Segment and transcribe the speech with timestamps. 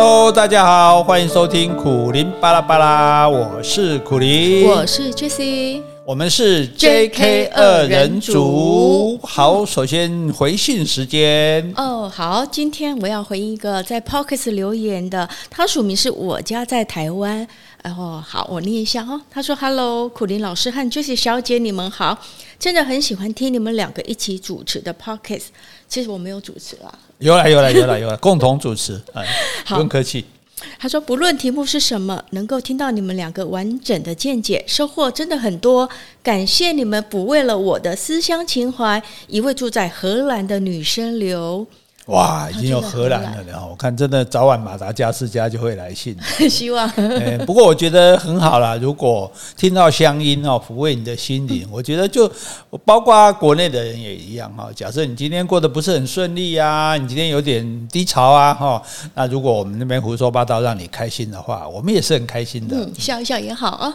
[0.00, 9.20] Hello，大家好，欢迎收听苦林巴拉巴拉，我是苦林，我是 Jessie，我们是 JK 二人组。
[9.22, 11.70] 好，首先回信时间。
[11.76, 17.46] 哦，好，今天我要回一个在 Podcast 留言的，他署名是我家在台湾。
[17.82, 19.20] 然后好，我念一下哦。
[19.30, 22.18] 他说：“Hello，苦林老师和 Jessie 小姐，你们好，
[22.58, 25.48] 真的很喜欢听你们两个一起主持的 Podcast。
[25.86, 26.90] 其实我没有主持啦。”
[27.20, 29.26] 有了，有了，有了，有了，共同主持，哎，
[29.68, 30.24] 不用客气。
[30.78, 35.88] 他说：“不论题目是什么，能够听到你们两个完整的见解，收获真的很多。
[36.22, 41.66] 感谢你们抚慰了我的思乡情怀。”一位住在荷兰的女生留。
[42.08, 46.16] 哇，已经有荷兰了，然后我看真的早晚马达加斯加就会来信，
[46.48, 46.90] 希望。
[47.44, 52.30] 不过我觉得很好啦，如果听到乡音哦，抚慰你的心灵， 我觉得就
[52.84, 54.70] 包括国内的人也一样哈。
[54.74, 58.82] 假设你今天过得不是很顺利啊，你今天有点低潮啊哈，
[59.14, 63.92] 那如果我们那边胡说八道让你开心的话，我们也是很开心的，嗯，笑一笑也好啊。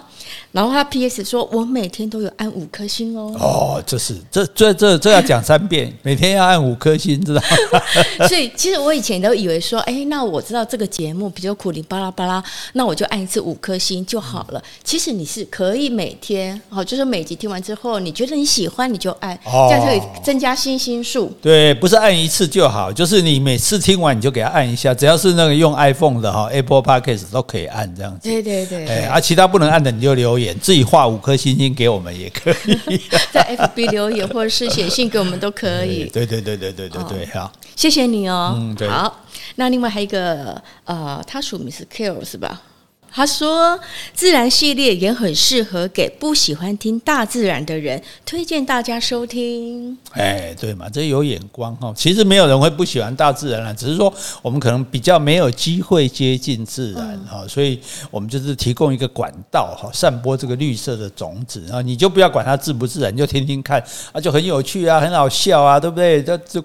[0.51, 1.25] 然后他 P.S.
[1.25, 3.35] 说，我每天都有按五颗星哦。
[3.39, 7.81] 哦，这是这这这这要讲三遍，每天要按五颗星，知道吗？
[8.27, 14.61] 所以其实我以前都以为说，哎，那我知道这个节目，比如苦苓巴拉巴拉，那我就按一次五颗星就好了。
[14.83, 21.31] 其实你是可以每天，好，就是每集听完之后，你觉得你喜欢你就按，哦、这样可以增加星星数。
[21.41, 28.29] 对，不是按一次就好，就是你每次听完你就给他按一下，只要是那个用 iPhone 的哈，Apple Podcast 都可以按这样子。
[28.29, 32.51] 对对对，哎，啊，其他不能按的你就留言，自己画五颗星星给我们也可
[32.89, 32.99] 以，
[33.31, 36.05] 在 FB 留言或者是写信给我们都可以。
[36.05, 38.55] 对对对对对对对，好，谢谢你哦。
[38.57, 38.87] 嗯，对。
[38.87, 39.21] 好，
[39.55, 42.61] 那另外还有一个呃，他署名是 Kill 是吧？
[43.15, 43.79] 他说
[44.15, 51.93] ：“自然系列也很适合给不喜欢听大自然的人，推荐大家收听。”哎，对嘛，这有眼光哈。
[51.95, 54.11] 其实没有人会不喜欢大自然了，只是说
[54.41, 57.79] 我们可能比较没有机会接近自然哈，所以
[58.09, 61.63] 我们就是提供一个管道哈，散播这个绿色的种子。
[61.71, 63.79] 啊你就不要管它自不自然，你就听听看
[64.11, 66.23] 啊，就很有趣啊，很好笑啊，对不对？
[66.23, 66.59] 这这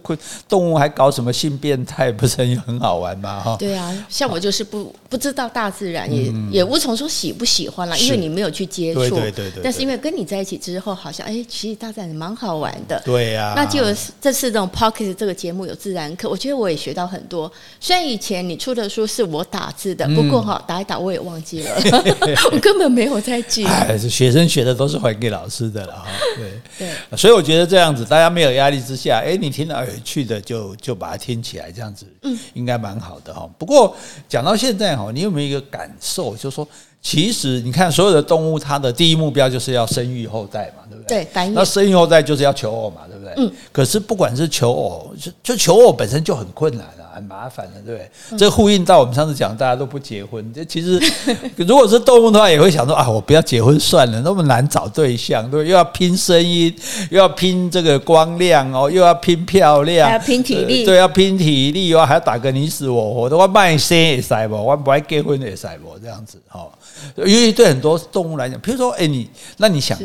[0.48, 3.38] 动物还搞什么性变态，不是很很好玩吗？
[3.38, 6.37] 哈，对啊，像我就是不不知道大自然也。
[6.50, 9.00] 也无从说喜不喜欢了，因为你没有去接触。
[9.00, 9.60] 对对对对。
[9.62, 13.00] 但是因为跟你在一起之后，好像哎，其实大自然蛮好玩的。
[13.04, 13.54] 对呀。
[13.56, 17.50] 那就有这次这种 Podcast 这个节目有自然课，我觉得我也学到很多。
[17.80, 21.74] 虽然以前你出的书是我打字的，不过哈打一打我也忘记了，
[22.52, 23.64] 我根本没有在记。
[23.64, 26.06] 哎，学生学的都是还给老师的了哈。
[26.36, 27.16] 对对。
[27.16, 33.48] 所以我觉得这样子，大家没有压力之下，哎，你听到有趣的就就把它听起来，这样子，嗯，应该蛮好的哈。
[33.58, 33.96] 不过
[34.28, 36.27] 讲到现在哈，你有没有一个感受？
[36.36, 36.66] 就说，
[37.00, 41.24] 其实你看，所有的动物，它的第一目标就是要生育后代嘛，对不对？
[41.24, 43.34] 对，那生育后代就是要求偶嘛，对不对？
[43.36, 43.52] 嗯。
[43.72, 47.07] 可是不管是求偶，就就求偶本身就很困难了。
[47.18, 48.10] 很麻烦的，对不对？
[48.30, 50.52] 嗯、这呼应到我们上次讲，大家都不结婚。
[50.54, 51.00] 这其实，
[51.56, 55.66] 如果是动物的话，也会想说啊，我不要结婚算了，那么难找对象，对？
[55.66, 56.74] 又要拼声音，
[57.10, 66.68] 又要拼这个光亮哦，又要拼漂亮，还要拼体力，对，要拼体力，又要还要打个你死我活的，我卖生也塞不，我不爱结婚也塞不，这样子哈。
[67.16, 69.98] 因为对很多动物来讲，比如说，哎，你那你想。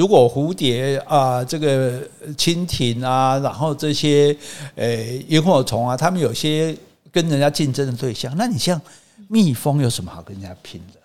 [0.00, 2.00] 如果蝴蝶啊，这个
[2.34, 4.34] 蜻蜓啊，然后这些
[4.74, 4.96] 呃
[5.28, 6.74] 萤火虫啊，他们有些
[7.12, 8.80] 跟人家竞争的对象，那你像
[9.28, 10.98] 蜜蜂有什么好跟人家拼的？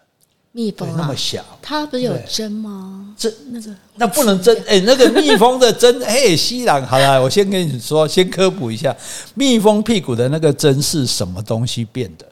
[0.53, 3.13] 蜜蜂、啊、那么小，它不是有针吗？
[3.17, 8.95] 针那个那不能针哎，那个蜜蜂的针 嘿，西朗好了，我先跟你说，先科普一下，
[9.34, 12.25] 蜜蜂屁股的那个针是什么东西变的？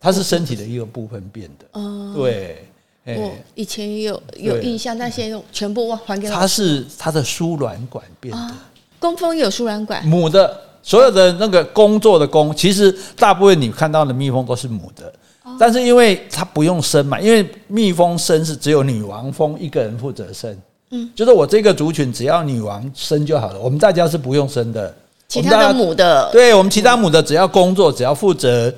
[0.00, 2.66] 它是身体的一个部分变的，嗯，对。
[3.04, 6.40] 我以前也有有印象，但现在又全部忘还给他。
[6.40, 8.54] 它是它的输卵管变的。
[9.00, 10.06] 工蜂有输卵管。
[10.06, 15.12] 母的所有的那个工作的工，其实大部分你看到的蜜蜂都是母的，
[15.58, 20.56] 但是因为它不用生嘛，因为蜜蜂生是只有女王蜂一个人负责生。
[20.90, 24.94] 嗯，就是我这个族群只要女王生就好了，我们大家是不用生的。
[25.26, 28.72] 其他的母的，对我们其他母的只要工作，只要负责。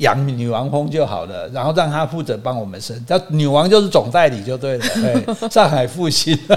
[0.00, 2.96] 养女王蜂就好了，然后让她负责帮我们生。
[3.06, 4.84] 叫女王就是总代理就对了。
[5.00, 6.38] 对，上海复兴，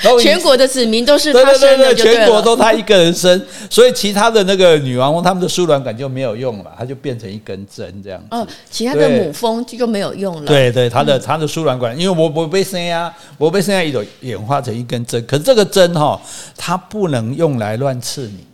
[0.00, 8.26] 然后全国的子民都是她生的，对对对，全国都她一个人生，所以其他的那个女王蜂他们的输卵管就没有用了，它就变成一根针这样子。
[8.30, 10.46] 哦，其他的母蜂就没有用了。
[10.46, 16.18] 对对，它的它的输卵管，因为我我被生呀，我被生呀，一种演化成一根针，可是这个针哈，
[16.56, 18.47] 它不能用来乱刺你。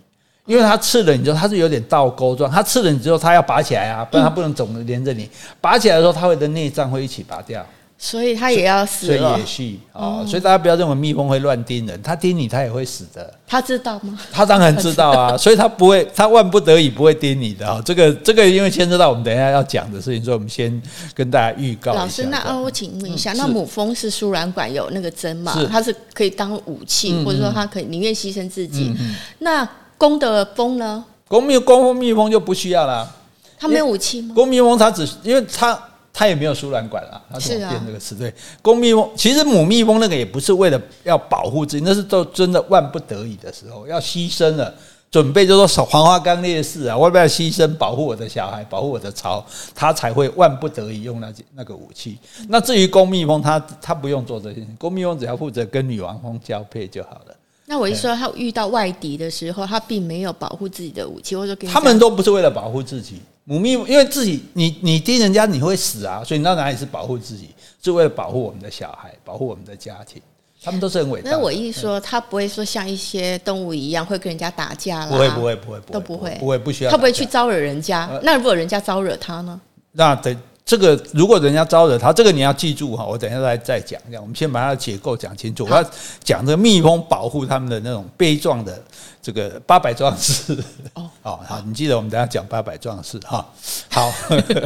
[0.47, 2.51] 因为它刺了你之后，它是有点倒钩状。
[2.51, 5.29] 它刺了你之后，它要拔起来啊，不然它不能总的连着你。
[5.61, 7.65] 拔起来的时候，它会的内脏会一起拔掉。
[7.97, 9.17] 所以它也要死了。
[9.17, 13.33] 所以也是啊，所以大家不要认为蜜蜂会乱叮人，它叮你，它也会死的。
[13.47, 14.19] 它知道吗？
[14.31, 17.81] 它当然知道啊， 所以它不会，它万不得已不会叮你的啊。
[17.83, 20.83] 这个这个，因为牵涉到我们等一下要讲的事情，所以我们先
[21.15, 21.95] 跟大家预告。
[21.95, 25.57] 老师，那啊我请问一下，那母蜂是输卵管有那个针吗？
[25.71, 28.93] 它是可以当武器，或者说它可以宁愿牺牲自己。
[29.39, 29.67] 那
[29.99, 31.05] 公的蜂呢？
[31.29, 33.11] 公蜜公蜂蜜蜂就不需要啦。
[33.59, 34.35] 它没有武器吗？
[34.35, 35.79] 公蜜蜂它只因为它。
[36.17, 38.15] 它也没有输卵管啊，它怎么变这个词？
[38.15, 38.33] 对，
[38.63, 44.73] 公蜜蜂其实母蜜蜂那个也不是为了要保护自己，那是都真的万不得已的时候要牺牲了，
[45.11, 49.45] 准备就说黄花岗烈士啊，我要牺牲保护我的小孩，保护我的巢，
[49.75, 52.17] 它才会万不得已用那那个武器。
[52.49, 57.35] 那至于公蜜蜂，它它不用做这些，公蜜蜂只要负责跟女王蜂交配就好了。
[57.67, 63.21] 那我一说，他遇到外敌的时候，他并没有保护自己的武器，或者说他们都不是为了保护自己。
[63.45, 67.51] 母蜜，因为自己你你盯人家你会死啊，所以你到哪里是保护自己，
[67.83, 70.21] 是为了保护我们的小孩，保护我们的家庭。
[70.63, 71.31] 他们都是很伟大。
[71.31, 76.91] 那我一说，他不会说像一些动物一样会跟人家打架啦，不会不会不会，都不会不会不需要。
[76.91, 78.09] 他不会去招惹人家。
[78.23, 79.61] 那如果人家招惹他呢？
[79.93, 80.35] 那等
[80.65, 84.01] 这个，如果人家招惹他，这个你要记住哈，我等一下再再讲。
[84.09, 85.65] 一下，我们先把它的结构讲清楚。
[85.65, 85.85] 我要
[86.23, 88.83] 讲这个蜜蜂保护他们的那种悲壮的。
[89.23, 90.55] 这个八百壮士
[90.93, 93.43] 哦，好，你记得我们等下讲八百壮士哈，
[93.89, 94.13] 好，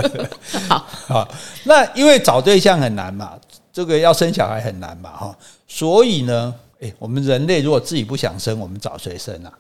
[0.69, 1.29] 好， 好，
[1.63, 3.35] 那因为找对象很难嘛，
[3.73, 5.37] 这个要生小孩很难嘛哈，
[5.69, 9.53] 所以呢，诶，我们人类如果自己不想生，我们找谁生啊？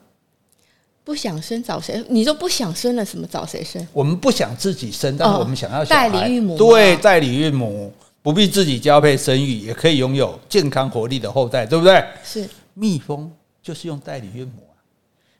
[1.09, 2.05] 不想生找谁？
[2.11, 3.89] 你说不想生了，什么找谁生？
[3.95, 7.91] 我们不想自己生，但是我们想要代理孕母，对，代理孕母
[8.21, 12.05] 不必自己交配生育，也可以拥有健康活力的后代，对不对？
[12.23, 13.33] 是，蜜蜂
[13.63, 14.65] 就是用代理孕母。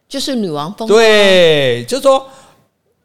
[0.09, 2.27] 就是女王蜂，对，就是说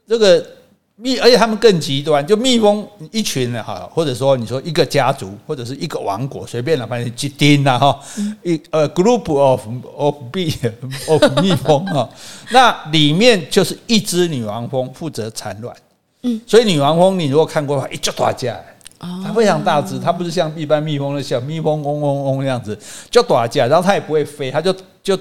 [0.07, 0.47] 这个
[0.95, 7.99] 蜜，而且他们更极端，就蜜蜂一群的哈，或者说你说一个家族或者是一个王国，随便了，反正几丁呐哈，
[8.43, 9.61] 一呃 group of
[9.95, 10.53] of bee
[11.07, 12.07] of 蜜蜂哈，
[12.51, 15.75] 那里面就是一只女王蜂负责产卵，
[16.21, 18.59] 嗯，所以女王蜂你如果看过的话，一只大架，
[18.99, 22.77] 它非常大只，它不是像一般蜜蜂的小蜜蜂嗡嗡嗡那样子，
[23.09, 25.19] 就大架，然后它也不会飞，它就就。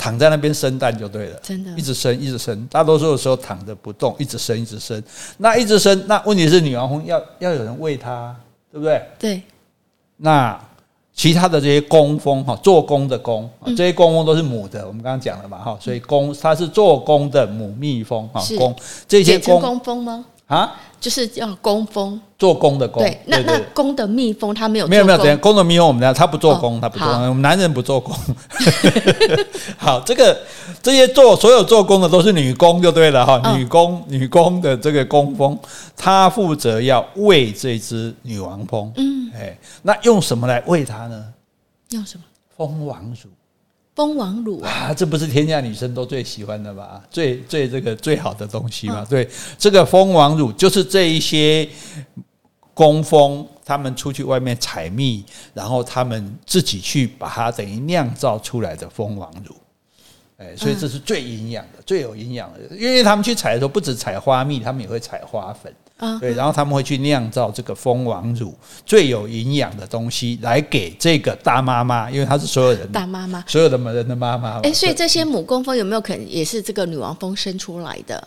[0.00, 2.66] 躺在那边生蛋就对了，真的，一直生，一直生。
[2.68, 5.02] 大多数的时候躺着不动，一直生，一直生。
[5.36, 8.34] 那一直生，那问题是女王蜂要要有人喂它，
[8.72, 9.02] 对不对？
[9.18, 9.42] 对。
[10.16, 10.58] 那
[11.12, 14.86] 其他的这些工蜂哈，做工的工，这些工蜂都是母的。
[14.88, 18.74] 我们刚刚讲了嘛哈，所以工它是做工的母蜜蜂哈，工
[19.06, 20.24] 这些工工蜂吗？
[20.50, 23.00] 啊，就是叫工蜂，做工的工。
[23.04, 28.12] 对，那那工的蜜蜂它没有没有没有，等下工的蜜蜂我们讲，它不做工，它不做工，我们男人不做工。
[29.78, 30.36] 好，这个
[30.82, 35.56] 这些做所有做工的都是女工就对了哈，女工女工的这个工蜂，
[35.96, 38.92] 她负责要喂这只女王蜂。
[38.96, 41.24] 嗯，哎，那用什么来喂它呢？
[41.90, 42.24] 用什么？
[42.56, 43.30] 蜂王乳。
[44.00, 47.02] 蜂王乳啊，这不是天下女生都最喜欢的吧？
[47.10, 49.06] 最最这个最好的东西嘛。
[49.10, 51.68] 对，这个蜂王乳就是这一些
[52.72, 59.54] 工蜂，他们出去外面采蜜，然后他们自己去把它等于酿造出来的蜂王乳。
[60.40, 65.70] 哎，所以这是最营养的，最有营养的，因为他们去采的时候，不止采花蜜，他们也会采花粉。
[66.18, 68.54] 对，然后他们会去酿造这个蜂王乳，
[68.86, 74.58] 最有营养的东西来给这个大妈妈，因为她是所有人大妈妈，所有的人的妈妈。
[74.62, 78.26] 哎，所以这些母工蜂有没有可能也是这个女王蜂生出来的？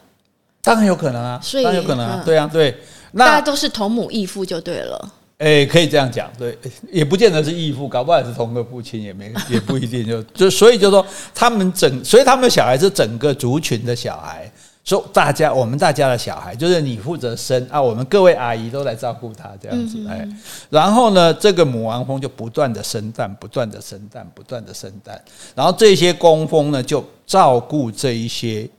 [0.62, 2.78] 当然有可能啊，所以当然有可能啊，对啊，对，
[3.14, 5.12] 那大家都是同母异父就对了。
[5.38, 6.58] 哎，可以这样讲，对，
[6.92, 14.50] 也不见得是义父，搞不好也是同个父亲，也没 也不一定就就所以就说他们整，所以他们的小孩是整个族群的小孩。
[14.86, 20.28] 说大家，我们大家的小孩就是你负责生啊，我们各位阿姨都来照顾他这样子哎，
[20.70, 25.22] 然后呢，这个母王蜂就不断的生蛋，不断的生蛋，不断的生蛋，
[25.56, 28.70] 然后这些工蜂呢就照顾这一些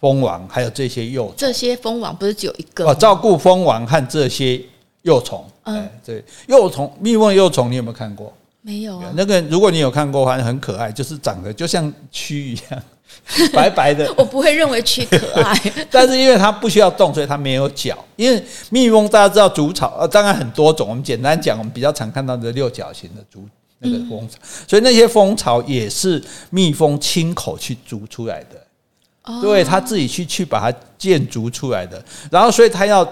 [0.00, 1.34] 蜂王，还有这些幼虫。
[1.36, 4.58] 这些蜂王不是只有一个哦，照顾蜂王和这些
[5.02, 5.44] 幼虫。
[5.68, 8.32] 嗯，对，幼虫，蜜蜂幼虫，你有没有看过？
[8.62, 9.12] 没有啊。
[9.14, 12.82] 那个如果你有看过的话，很可爱，就是长得就像蛆一样。
[13.52, 15.58] 白白的， 我不会认为蛆可爱，
[15.90, 17.96] 但是因为它不需要动，所以它没有脚。
[18.16, 20.88] 因为蜜蜂大家知道筑巢，呃，当然很多种。
[20.88, 23.48] 我们简单讲，我们比较常看到的六角形的筑
[23.78, 32.02] 那个蜂巢，所以那些蜂巢也是蜜蜂亲口去筑出来的，对，它自己去去把它建筑出来的。
[32.30, 33.06] 然后，所以它要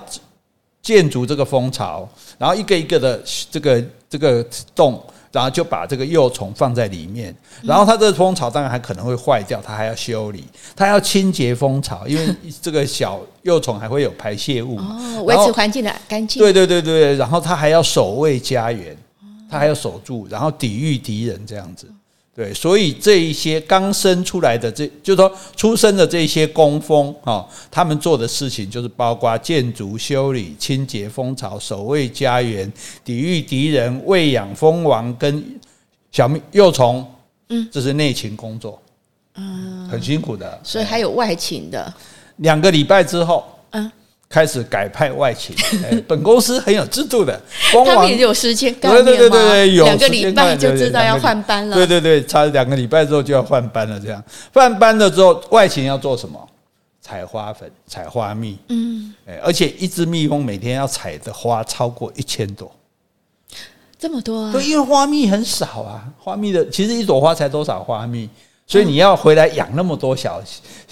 [0.83, 5.02] 建筑这个蜂巢，然后一个一个的这个这个洞。
[5.33, 10.43] 然后就把这个幼虫放在里面，然后它这个蜂巢当然还可能会坏掉，它还要修理，
[10.75, 16.40] 它要清洁蜂巢，因为这个小幼虫还会有排泄物哦，维持环境的干净。
[16.40, 18.97] 对对对对，然后它还要守卫家园，
[19.50, 21.87] 它还要守住，然后抵御敌人这样子。
[22.37, 32.71] 对，所以这一些刚生出来的这，就是说出生的这些工蜂啊，他们做的事情就是包括建筑、修理、清洁蜂巢、守卫家园、
[33.02, 35.43] 抵御敌人、喂养蜂王跟
[36.12, 37.11] 小蜜幼虫。
[37.49, 38.83] 嗯，这是内勤工作，
[39.37, 40.61] 嗯，很辛苦的。
[40.62, 41.95] 所以还有外勤的。
[42.38, 43.56] 两个礼拜之后，嗯。
[44.28, 45.54] 开始改派外勤，
[46.09, 47.40] 本公司很有制度的，
[47.71, 49.04] 他们也有时间概念吗？
[49.04, 51.76] 对对对对，有两个礼拜就知道要换班了。
[51.76, 53.99] 对对对，差两个礼拜之后就要换班了。
[54.00, 56.49] 这样换班了之后，外勤要做什么？
[57.00, 58.59] 采花粉、采花蜜。
[58.68, 59.14] 嗯，
[59.45, 62.68] 而且一只蜜蜂每天要采的花超过一千朵，
[63.97, 64.52] 这么多啊？
[64.52, 68.28] 对，因为花蜜很少啊，花蜜的其实一朵花才多少花蜜？
[68.68, 70.42] 所以你要回来养那么多小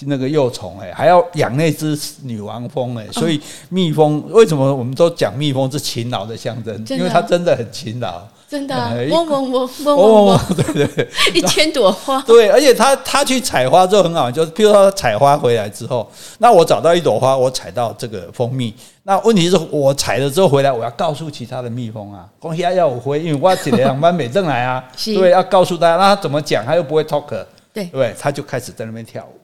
[0.07, 6.73] 那个幼虫哎，还要养那只女王蜂哎，所以蜜蜂为什么我们都讲蜜蜂是勤劳的象征？
[6.91, 8.77] 因为它真的很勤劳，真的
[9.11, 10.41] 嗡嗡嗡嗡嗡嗡，
[10.73, 27.25] 对对， 一千朵花，对，而且他他去采花之后很好，就是譬如说他采花回来之后，那我找到一朵花，我采到这个蜂蜜，那问题是我采了之后回来，我要告诉其他的蜜蜂啊，恭喜啊要我回，因为我几两班美正来啊， 对，要告诉大家，那他怎么讲，他又不会 talk。
[27.75, 29.39] 对，对，他就开始在那边跳舞。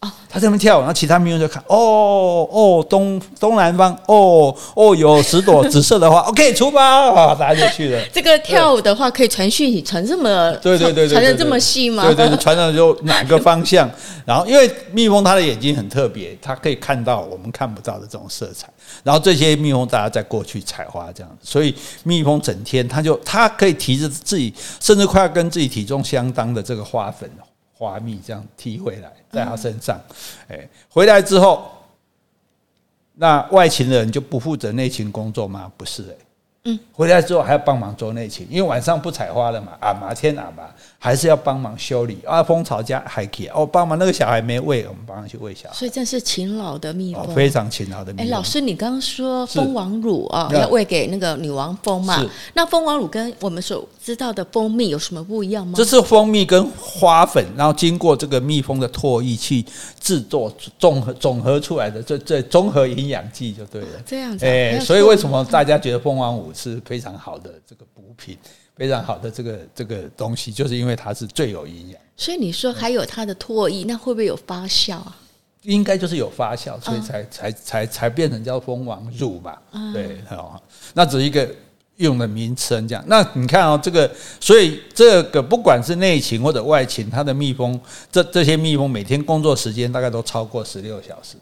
[0.00, 8.02] 哦，他在那边跳舞，然后其他蜜蜂就看，哦哦，东东南方，哦哦，有十朵紫色的花， OK，出发，啊，大家就去了。
[8.10, 12.02] 这个跳舞的话，可以传讯息传这么，对对对，传的这么细吗？
[12.02, 13.90] 对对，传的就哪个方向？
[14.24, 18.70] 然后，因为蜜蜂它的眼睛很特别，它可以看到我们看不到的这种色彩。
[19.04, 21.74] 然后这些蜜蜂大家在过去采花这样子，所以
[22.04, 27.30] 蜜蜂整天它就它可以提着自己，甚至快要跟自己体重相当的这个花粉。
[27.80, 29.98] 花蜜这样踢回来，在他身上，
[30.48, 31.70] 哎，回来之后，
[33.14, 35.72] 那外勤的人就不负责内勤工作吗？
[35.78, 36.16] 不是，哎。
[36.64, 40.64] 嗯，回来之后还要帮忙做内勤，因为晚上不采花了嘛，啊嘛天啊嘛，
[40.98, 42.42] 还是要帮忙修理啊。
[42.42, 45.74] 蜂巢家还可以哦，帮忙那个小孩没喂，我们帮他去喂小孩。
[45.74, 48.26] 所以这是勤劳的蜜蜂，哦，非常勤劳的蜜蜂。
[48.26, 52.22] 哎，老师，你刚刚说蜂王乳啊，要喂给那个女王蜂嘛？
[52.52, 55.72] 那蜂王乳跟我们所知道的蜂蜜有什么不一样吗？
[55.74, 59.64] 这是蜂蜜跟花粉，然后经过这个蜜蜂的唾液去
[59.98, 63.88] 制作综合总合出来的这这综合营养剂就对了。
[64.04, 66.49] 这样子，哎，所以为什么大家觉得蜂王乳？
[66.54, 68.36] 是非常好的这个补品，
[68.76, 72.00] 非常好的这个这个东西，就是因为它是最有营养。
[72.16, 75.16] 所以你说还有它的唾液，那会不会有发酵啊？
[75.62, 79.58] 应该就是有发酵，所以才才才才变成叫蜂王乳嘛。
[79.92, 80.62] 对，好，
[80.94, 81.46] 那只是一个
[81.96, 83.04] 用的名称这样。
[83.06, 87.78] 那你看哦，这个，所以这个不管是内勤或者外勤，它的蜜蜂，
[88.10, 91.36] 这这些蜜蜂每天工作时间大概都超过十六小时。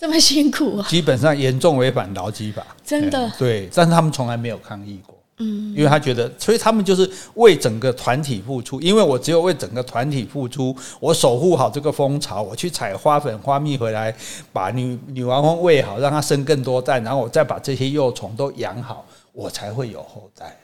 [0.00, 0.86] 这么辛苦啊！
[0.88, 3.30] 基本上严重违反劳基法，真的。
[3.38, 8.80] 对，但是他们从来没有抗议过，嗯，因为他觉得，所以他们就是为整个团体付出。
[8.80, 14.16] 因为我只有为整个团体付出，我守护好这个蜂巢，我去采花粉、花蜜回来，
[14.54, 19.04] 把女女王蜂喂好，让它生更多蛋，然后我再把这些幼虫都养好，
[19.34, 20.58] 我才会有后代。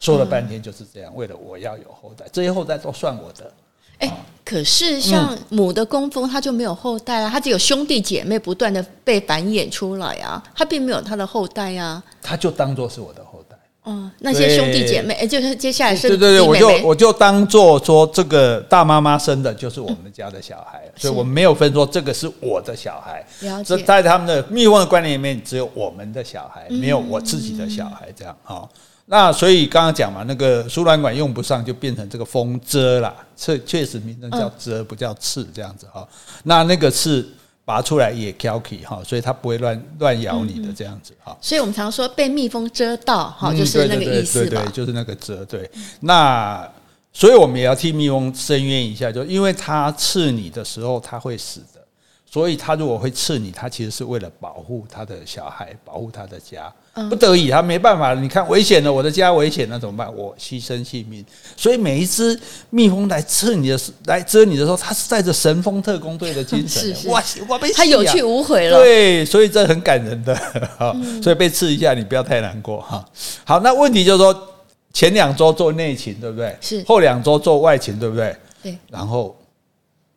[0.00, 3.52] 说了半天就是这样，为了我要有后代，这些后代都算我的。
[3.98, 12.02] 哎，可是像母的工蜂，它就没有后代啊，它只有兄弟姐妹不断的被繁衍出来啊，它并没有它的后代啊。
[12.20, 13.56] 它就当做是我的后代。
[13.84, 16.08] 嗯，那些兄弟姐妹，哎，就是接下来是。
[16.08, 23.26] 对对对，我就我就当做说这个大妈妈生的就是我们家的小孩，所以我们没有分说这个是我的小孩。
[23.40, 23.76] 了解。
[23.78, 28.62] 在他们的蜜蜂的观念里面，只有我们的小孩，没有我自己的小孩，这样啊。
[29.12, 33.14] 那所以刚刚讲嘛，那个输卵管用不上，就变成这个蜂蛰啦。
[33.36, 36.08] 确确实名称叫蛰，不叫刺，这样子哈。
[36.44, 37.28] 那那个刺
[37.62, 41.36] 拔出来也挑剔哈，所以它不会乱乱咬你的这样子哈。
[41.42, 44.48] 所以我们常说被蜜蜂蛰到哈，就是那个意思吧？
[44.48, 45.44] 对对对，就是那个蛰。
[45.44, 46.66] 对，那
[47.12, 51.82] 所以我们也要替蜜蜂申冤一下，就因为它刺你的时候，它会死的。
[52.24, 56.72] 所以它如果会刺你，它其实是为了保护它的小孩，保护它的家，
[57.08, 58.12] 不得已他没办法。
[58.14, 60.14] 你看危险了，我的家危险了，怎么办？
[60.14, 61.24] 我牺牲性命。
[61.56, 66.94] 所以每一只蜜蜂来刺你的时，来蛰你的时候，它是带着神风特工队的精神。
[67.08, 68.78] 哇，我被他有去无回了。
[68.78, 70.34] 对，所以这很感人的。
[70.76, 73.02] 好，所以被刺一下，你不要太难过哈。
[73.44, 74.48] 好，那问题就是说，
[74.92, 76.54] 前两周做内勤，对不对？
[76.60, 76.84] 是。
[76.86, 78.36] 后两周做外勤，对不对？
[78.62, 78.76] 对。
[78.90, 79.34] 然后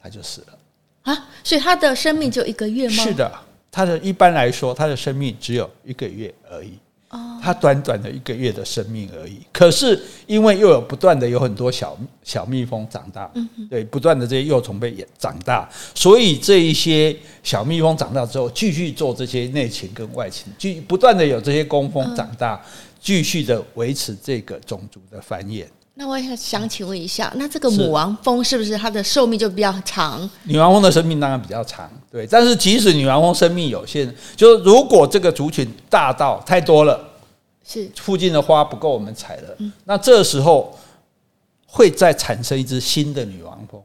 [0.03, 0.47] 他就死了。
[1.03, 3.03] 啊，所以他的生命就一个月吗？
[3.03, 3.31] 是的，
[3.75, 6.79] 他的一般来说，他的生命只有一个月而已。
[7.41, 9.39] 它短短的一个月的生命而已。
[9.51, 13.29] 可是因为又有不断的有很多小小蜜蜂长大，
[13.69, 22.61] 对，不断的这些幼虫被长大，所以这一些小蜜蜂长大之后，继续做这些内勤跟外勤，继不断的有这些工蜂长大，
[22.99, 25.65] 继续的维持这个种族的繁衍。
[25.97, 30.29] 那我也想请问一下，那这个母王蜂是不是它的寿命就比较长？
[30.43, 32.27] 女王蜂的生命当然比较长，对。
[32.27, 36.99] 但是即使女王蜂生命有限，就是如果这个族群大到太多了，
[37.65, 40.77] 是附近的花不够我们采了，那这时候
[41.65, 43.81] 会再产生一只新的女王蜂，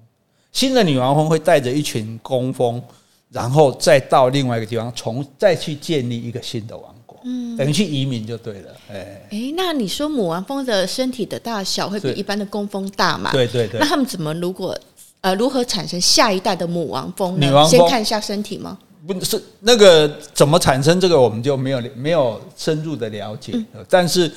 [0.50, 2.82] 新的女王蜂会带着一群工蜂，
[3.30, 6.92] 然后再到另外一个地方，重再去建立一个新的王。
[7.24, 13.30] 嗯，等于去移民就对了，哎、欸，哎、欸，那你说母王蜂的身体的大小会比一般的工蜂大嘛？
[13.32, 13.78] 对对对。
[13.78, 14.78] 那他们怎么如果
[15.20, 17.46] 呃如何产生下一代的母王蜂呢？
[17.46, 18.78] 女王蜂先看一下身体吗？
[19.06, 24.30] 不是那个怎么产生这个我们就没有没有深入的了解，嗯、但是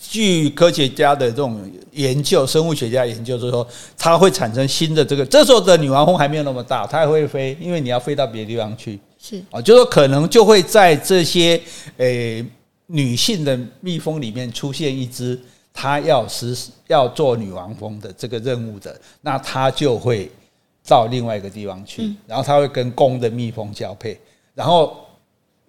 [0.00, 1.60] 据科学家的这种
[1.92, 3.66] 研究，生物学家研究就是说，
[3.98, 8.98] 它会产生新的这个，这时候的女王蜂还没有那么大，它还会飞，因为你要飞到别的地方去。
[9.20, 11.60] 是啊，就说可能就会在这些
[11.98, 12.46] 诶、欸、
[12.86, 15.38] 女性的蜜蜂里面出现一只，
[15.72, 20.30] 她要实施要做女王蜂的这个任务的，那她就会
[20.86, 24.18] 到另外一个地方去，然后她会跟公的蜜蜂交配，
[24.54, 24.96] 然后。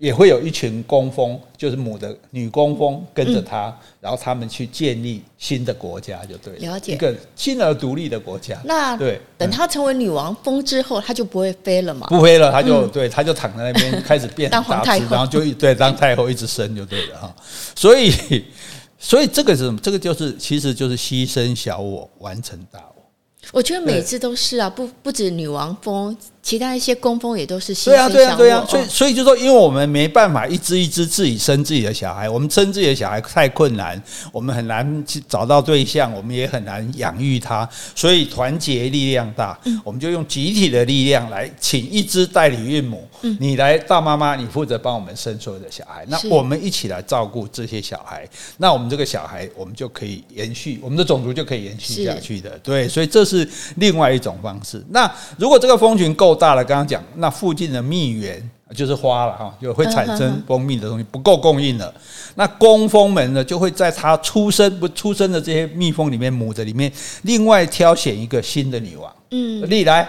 [0.01, 8.59] 也会有一群工蜂，就是母的女工蜂跟着他，嗯、然后他们去建立新的国家，就对了，了解一个新而独立的国家。
[8.65, 12.07] 那对，等她成为女王蜂之后，她就不会飞了嘛？
[12.07, 17.35] 不飞了，她就、嗯、对，她就躺在那边开始变 当皇太后，然后就对当太后一直生就对了哈。
[17.75, 18.11] 所以，
[18.97, 19.79] 所以这个是什么？
[19.83, 23.03] 这个就是其实就是牺牲小我，完成大我。
[23.51, 26.17] 我觉得每次都是啊，不不止女王蜂。
[26.43, 43.07] 其他一些工蜂也都是牺牲对啊，对啊，对啊，所以所以就说，因为我们没办法一只一只自己生自己的小孩，我们生自己的小孩太困难，我们很难去找到对象，我们也很难养育他，所以团结力量大，我们就用集体的力量来请一只代理孕母，
[43.39, 54.83] 你来大妈妈，你负责帮我们生所有的小孩，那我们一起来照顾这些小孩，那我们这个小孩，我们就可以延续我们的种族就可以延续下去的，对，所以这是另外一种方式。
[54.89, 56.30] 那如果这个蜂群够。
[56.33, 61.93] 够大了，刚刚讲那附近的蜜源就是花了哈，就会产生蜂蜜的东西不够供应了，
[62.35, 66.89] 那工蜂们呢就会在它出生不出生的这些蜜蜂里面母的里面，
[67.23, 70.07] 另外挑选一个新的女王，嗯，丽来，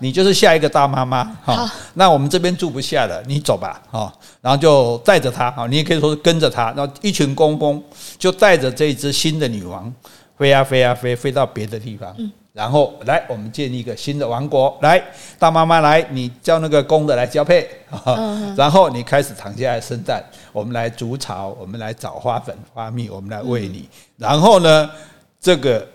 [0.00, 7.82] 你就是下一个大妈妈哈，那我们这边住不下了，你走吧哈，然后就带着她哈，你也可以说是跟着她，然后一群工蜂
[8.18, 9.90] 就带着这一只新的女王
[10.36, 12.14] 飞啊飞啊飞，飞到别的地方。
[12.56, 14.74] 然后来，我们建立一个新的王国。
[14.80, 14.98] 来，
[15.38, 17.68] 大妈妈来，你叫那个公的来交配，
[18.56, 20.24] 然后你开始躺下来生蛋。
[20.54, 23.86] 我们来筑巢，我们来找花粉、花蜜，我们来喂你。
[24.16, 24.90] 然后呢，
[25.38, 25.86] 这个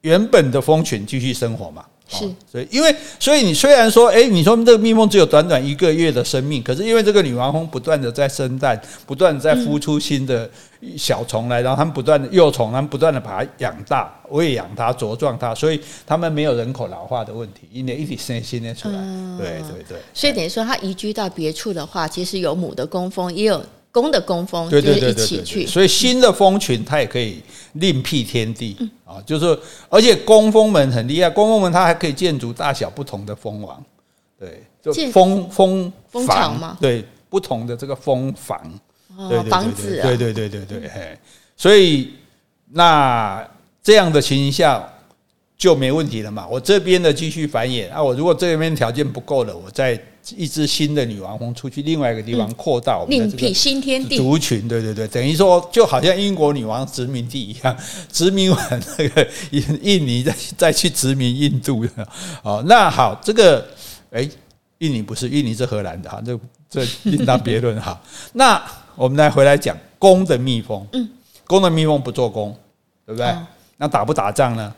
[0.00, 1.84] 原本的蜂群继续生活嘛。
[2.08, 10.48] 是，所以因为所以你虽然说，哎，你说这个蜜蜂只有短短一个月的生命，可是因为这个女王蜂不断的在生蛋，不断的在孵出新的
[10.96, 18.98] 小虫来，然后他们不断的幼虫，他们不断的把它养大、喂养它、茁壮它，所以他们没有人口老化的问题，一年一直生新的出来。
[19.38, 19.98] 对对对。
[20.12, 23.64] 所以等于说，它移居到别处的话，其实有母的工蜂，也有。
[23.92, 27.40] 公的工蜂就是一起去，所以新的蜂群它也可以
[27.72, 33.82] 另辟天地啊，就是而且工蜂们很厉害，工蜂们它还可以建筑大小不同的蜂王，
[34.38, 38.60] 对，就蜂蜂蜂巢嘛，对，不同的这个蜂房，
[39.16, 41.18] 哦，房子，对对对对对，嘿，
[41.56, 42.12] 所以
[42.72, 43.46] 那
[43.82, 44.86] 这样的情形下
[45.56, 50.00] 就没问题了嘛，我这边的继续繁衍啊，我如果这边条件不够了，我再。
[50.36, 57.76] 一只新的女王蜂出去另外一个地方扩大我们的这个新天地族群，对对对，等于说就好像英国女王殖民地一样，
[58.10, 62.08] 殖民完那个印印尼再再去殖民印度的
[62.42, 62.60] 哦。
[62.66, 63.64] 那好，这个
[64.10, 64.28] 哎，
[64.78, 66.36] 印尼不是印尼是荷兰的哈，这
[66.68, 67.96] 这另当别论哈。
[68.32, 68.60] 那
[68.96, 71.08] 我们来回来讲公的蜜蜂，嗯，
[71.46, 72.56] 公的蜜蜂不做工，
[73.04, 73.32] 对不对？
[73.76, 74.74] 那打不打仗呢？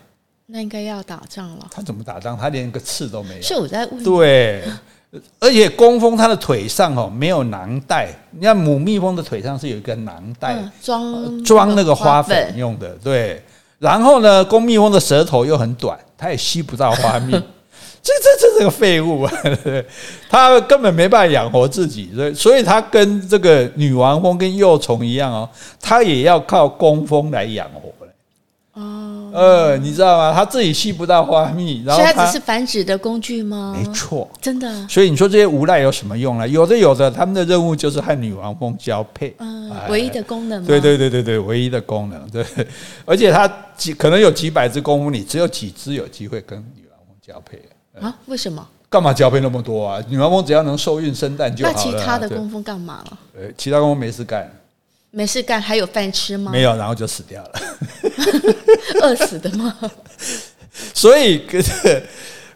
[0.46, 1.66] 那应该要打仗了。
[1.70, 2.37] 他怎么打仗？
[2.37, 3.42] 他连个刺都没有。
[3.42, 4.02] 是我在问。
[4.04, 4.64] 对。
[5.38, 12.90] 而且工蜂它的腿上哦没有囊袋，你看母蜜蜂的腿上是有一个囊袋，装装那个花粉用的。
[12.96, 13.42] 对，
[13.78, 17.33] 然后呢，公蜜蜂的舌头又很短，它也吸不到花蜜，
[18.03, 19.33] 这这这是个废物啊！
[20.31, 25.49] 它根本没办法养活自己，所以所以他跟这个女王蜂跟幼虫一样哦，
[25.81, 27.93] 他也要靠工蜂来养活。
[28.81, 30.33] 哦，呃，你知道吗？
[30.33, 33.77] 他自己吸不到花蜜，然后它只是繁殖的工具吗？
[33.77, 34.87] 没错，真的。
[34.87, 36.47] 所以你说这些无赖有什么用呢？
[36.47, 40.65] 有的有的，他们的任务就是和女王蜂交配，嗯，唯一的功能。
[40.65, 42.31] 对对对对对，唯一的功能。
[42.31, 42.45] 对，
[43.05, 47.61] 而且它几可能有几百只工蜂，你只有几只有机会跟女王蜂交配
[48.01, 48.15] 啊？
[48.27, 48.67] 为什么？
[48.91, 50.03] 干嘛交配那么多啊？
[50.09, 51.77] 女王蜂只要能受孕生蛋就好了。
[51.77, 53.19] 那其他的工蜂干嘛了？
[53.37, 54.51] 呃，其他工蜂没事干，
[55.11, 56.51] 没事干还有饭吃吗？
[56.51, 57.53] 没有，然后就死掉了，
[59.03, 59.77] 饿死的吗？
[60.95, 61.45] 所以，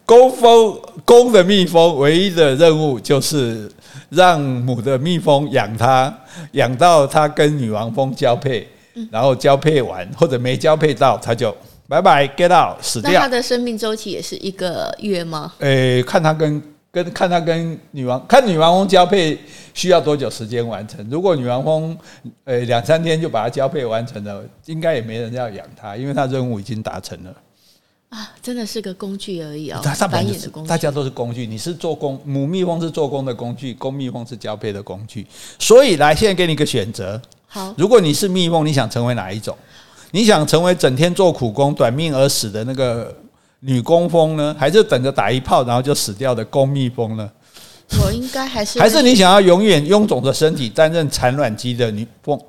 [0.07, 3.71] 工蜂公的蜜蜂唯一的任务就是
[4.09, 6.13] 让母的蜜蜂养它，
[6.53, 8.67] 养到它跟女王蜂交配，
[9.11, 11.55] 然后交配完或者没交配到，它就。
[11.93, 13.13] 拜拜，get out，死掉。
[13.13, 15.53] 那它的生命周期也是一个月吗？
[15.59, 19.39] 诶、欸，看它跟跟看它跟女王看女王蜂交配
[19.75, 21.07] 需要多久时间完成。
[21.11, 21.95] 如果女王蜂
[22.45, 27.37] 诶两三天就把它交配完成了，应该也没人要养它，因为它任务已经达成了。
[28.09, 29.83] 啊，真的是个工具而已啊、哦！
[29.85, 31.47] 它繁衍的工具，大家都是工具。
[31.47, 35.27] 你是做工，母蜜蜂是做工的工具，公蜜蜂是交配的工具。
[35.59, 37.21] 所以来，现在给你一个选择。
[37.47, 39.55] 好，如果你是蜜蜂，你想成为哪一种？
[40.13, 43.13] 你想成为整天做苦工、短命而死的那个
[43.61, 47.29] 女工蜂呢，还是等着打一炮然后就死掉的公蜜蜂呢？
[48.05, 52.41] 我应该还是还是你想要永远臃肿的身体担任产卵机的女蜂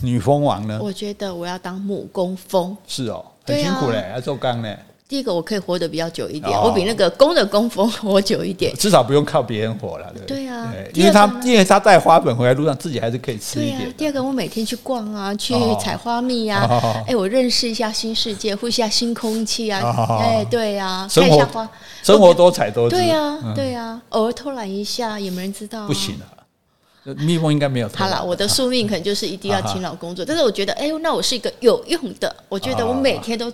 [0.00, 0.78] 女蜂王呢？
[0.82, 2.76] 我觉得我要当母工蜂。
[2.86, 4.78] 是哦，很辛苦嘞，啊、要做工嘞。
[5.12, 10.10] 第一个我可以活得比较久一点，我比那个公的工蜂活久一点，至少不用靠别人活了。
[10.26, 13.80] 对对啊，因为他因为他带花粉回来路上自己还是可以吃一点。
[13.80, 16.66] 对啊，第二个我每天去逛啊，去采花蜜啊，
[17.06, 19.82] 哎，我认识一下新世界，呼吸一下新空气啊，
[20.18, 21.68] 哎，对啊，看一下花，
[22.02, 22.96] 生活多彩多姿。
[22.96, 25.86] 对呀，对呀，偶尔偷懒一下也没人知道。
[25.86, 27.88] 不行啊，蜜蜂应该没有。
[27.94, 33.52] 好了，我的宿命可能就是一定要 勤劳工作，但是我觉得，哎，那我是一个有用的，我觉得我每天都。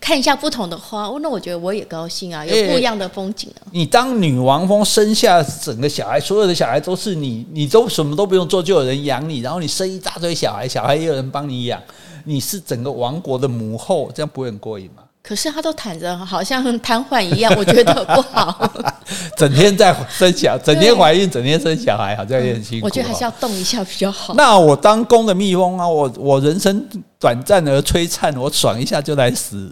[0.00, 3.68] 看一下不同的花，那我觉得我也高兴啊，有不一样的风景啊。
[3.70, 11.80] 你当女王蜂生下整个小孩，所有的小孩都是你，你都什么都不用做，就有人养你，然后你生一大堆小孩，小孩也有人帮你养，
[12.24, 15.02] 你是整个王国的母后，这样不会很过瘾吗？
[15.22, 18.70] 可是他都躺着，好像瘫痪一样，我觉得不好。
[19.36, 22.86] 整天在生小，整天怀孕，整天生小孩，好像也很辛苦。
[22.86, 24.34] 我觉得还是要动一下比较好。
[24.34, 29.70] 那我当公的蜜蜂啊，我我人生短暂而璀璨，我爽一下就来死。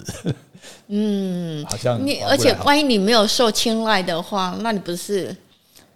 [0.89, 5.35] 嗯，好像你，而且万一你没有受青睐的话，那你不是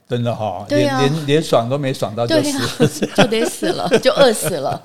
[0.08, 0.64] 真的哈？
[0.70, 4.80] 连连连爽都没爽到就死， 就得死了，就饿死了。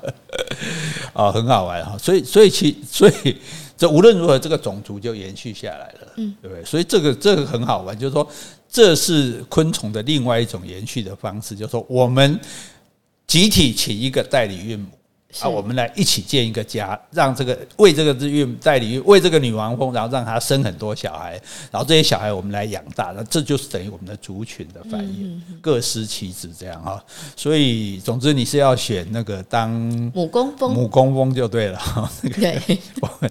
[1.14, 3.38] 啊， 很好玩哈，所以所以其所以。
[3.78, 6.66] 这无论如何，这个种族就延续下来了，嗯，对不对？
[6.66, 8.28] 所以这个这个很好玩，就是说，
[8.68, 12.40] 这是昆虫的另外一种延续的方式，就是说，我们
[13.28, 14.88] 集体请一个代理孕母。
[15.42, 21.40] 啊，我们来一起建一个家，让这个为这个孕代理孕为这个女王蜂，然后让她生很多小孩，
[21.72, 27.04] 然后这些小孩我们来养大，那这就是等于我们的族群的繁衍，各司其职这样哈。
[27.36, 29.70] 所以总之你是要选那个当
[30.14, 32.12] 母工蜂，母工蜂就对了哈。
[32.36, 32.60] 对，
[33.02, 33.30] 我 们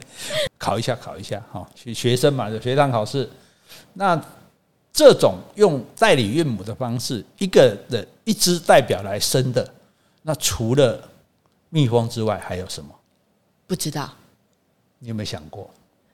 [0.58, 3.28] 考一下，考一下哈，学学生嘛，就学堂考试。
[3.94, 4.20] 那
[4.92, 9.68] 这种用代理孕母的方式，一个人一只代表来生的，
[10.22, 10.98] 那除了
[11.68, 12.90] 蜜蜂之外还有什么？
[13.66, 14.10] 不知道，
[14.98, 15.68] 你有没有想过？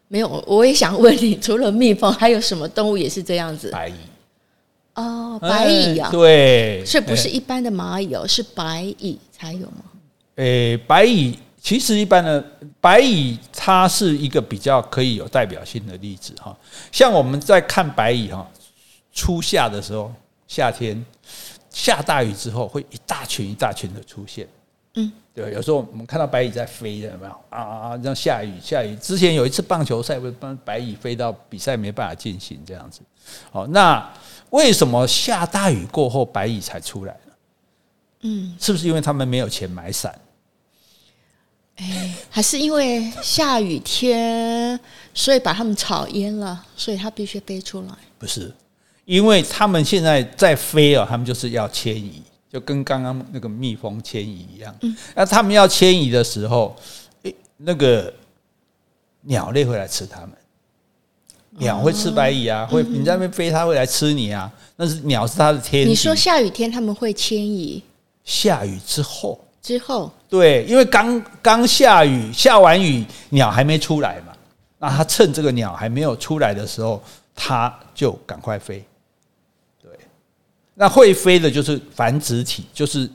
[0.09, 3.71] 没有，我也想问你，除了蜜蜂，还有什么动物也是这样子？
[3.71, 3.95] 白蚁。
[4.95, 9.85] 哦，白蚁啊，对，所以不是一般的蚂蚁哦，是白蚁才有吗？
[10.35, 12.45] 诶，白蚁其实一般的
[12.79, 16.55] 白蚁，它是一个比较可以有代表性的例子哈。
[16.91, 18.47] 像我们在看白蚁哈，
[19.15, 20.12] 初夏的时候，
[20.47, 21.03] 夏天
[21.71, 24.47] 下大雨之后，会一大群一大群的出现。
[24.94, 27.96] 嗯，对，有时候我们看到白蚁在飞的，有没有啊？
[27.96, 33.00] 这样下雨，下雨之前有一次棒球赛，不是帮白蚁飞到比赛没办法进行这样子。
[33.50, 34.12] 好，那
[34.50, 37.33] 为什么下大雨过后白蚁才出来呢？
[38.22, 40.14] 嗯，是不是因为他们没有钱买伞？
[41.76, 44.78] 哎，还是因为下雨天，
[45.14, 47.94] 所以把他们炒淹了，所以他必须飞出来？
[48.18, 48.55] 不是，
[49.07, 52.22] 因为他们现在在飞啊，他们就是要迁移。
[52.53, 54.75] 就跟刚刚那个蜜蜂迁移一样，
[55.15, 56.77] 那他们要迁移的时候，
[57.23, 58.12] 诶，那个
[59.23, 60.33] 鸟类会来吃它们。
[61.59, 64.53] 鸟会吃白蚁啊，会你在那边飞，它会来吃你啊。
[64.77, 65.91] 那是鸟是它的天敌。
[65.91, 67.83] 你说下雨天他们会迁移？
[68.25, 74.35] 下雨之后，之后对，因为刚刚下雨，下完雨鸟还没出来嘛，
[74.79, 77.03] 那它趁这个鸟还没有出来的时候，
[77.35, 78.85] 它就赶快飞。
[80.75, 83.09] 那会飞的就是繁殖体，就是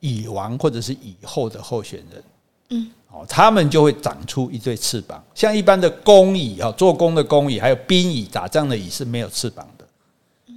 [0.00, 2.22] 蚁王或者是蚁后的候选人。
[2.70, 5.22] 嗯，哦，他们就会长出一对翅膀。
[5.34, 9.84] 像一般的工蚁啊，做工的工蚁，还有兵蚁、打仗的蚁是没有翅膀的。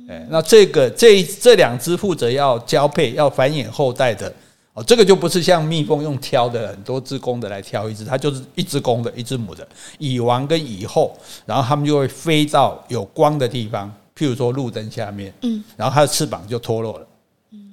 [0.10, 4.32] 哎，那这个这这两只负责要交配、要繁衍后代的。
[4.74, 9.68] 哦，这个就不是像蜜蜂用挑的，很多只公的来挑一只，它就是一只公的，一只母的，
[10.00, 11.16] 蚁王跟蚁后，
[11.46, 17.08] 然后他们就会飞到有光的地方，譬如说路灯下面，嗯，然后它的翅膀就脱落了，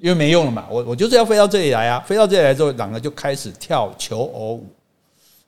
[0.00, 4.66] 因为没用了嘛，我我就是要飞到这里来啊，飞到这里来之后，两个就开始跳求偶舞，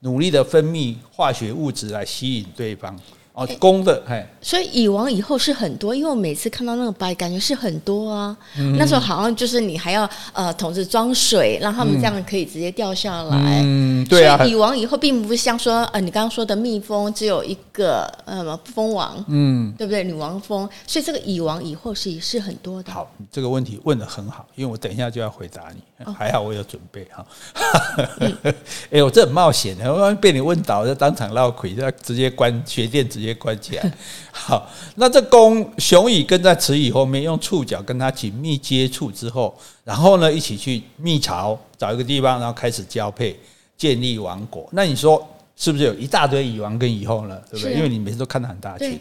[0.00, 2.98] 努力的分泌化学物质来吸引对方。
[3.34, 8.36] 哦，公的，嘿，所以蚁王以后是很多，因为我每次看到那个白，感觉是很多啊。
[8.58, 13.62] 嗯、那时候好像就是你还要呃同时装水，让他们这样可以直接掉下来。
[13.64, 14.36] 嗯，对啊。
[14.36, 20.04] 所以蚁王以后并不是像说呃你刚刚说的蜜蜂只有一个呃蜂王，嗯，对不对？
[20.04, 22.92] 女王蜂，所以这个蚁王以后是是很多的。
[22.92, 27.24] 好，这个问题问的很好，因为我等一下就要回答你，还好我有准备哈。
[28.20, 28.54] 哎、嗯
[28.90, 33.21] 欸，我这很冒险的，被你问倒，就当场落亏，就要直接关学电子。
[33.21, 33.92] 直接关起来。
[34.30, 43.38] 好，那这公雄蚁跟在雌蚁后面，用触角跟它紧密接触之后，然后呢，一起去蜜巢找一个地方，然后开始交配，
[43.76, 44.68] 建立王国。
[44.72, 47.40] 那你说是不是有一大堆蚁王跟蚁后呢？
[47.50, 47.74] 对不对？
[47.74, 48.98] 因为你每次都看到很大群，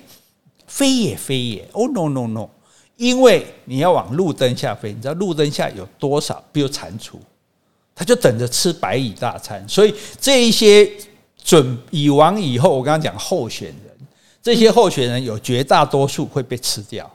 [0.67, 1.61] 飞也飞也。
[1.73, 2.47] 哦、oh, no no no！
[2.97, 6.43] 因为你要往路灯下飞，你知道路灯下有多少？
[6.51, 7.15] 比如蟾蜍，
[7.95, 9.67] 他就等着吃白蚁大餐。
[9.67, 10.87] 所以这一些
[11.43, 13.90] 准蚁王以后，我刚刚讲候选人。
[14.41, 17.09] 这些候选人有绝大多数会被吃掉，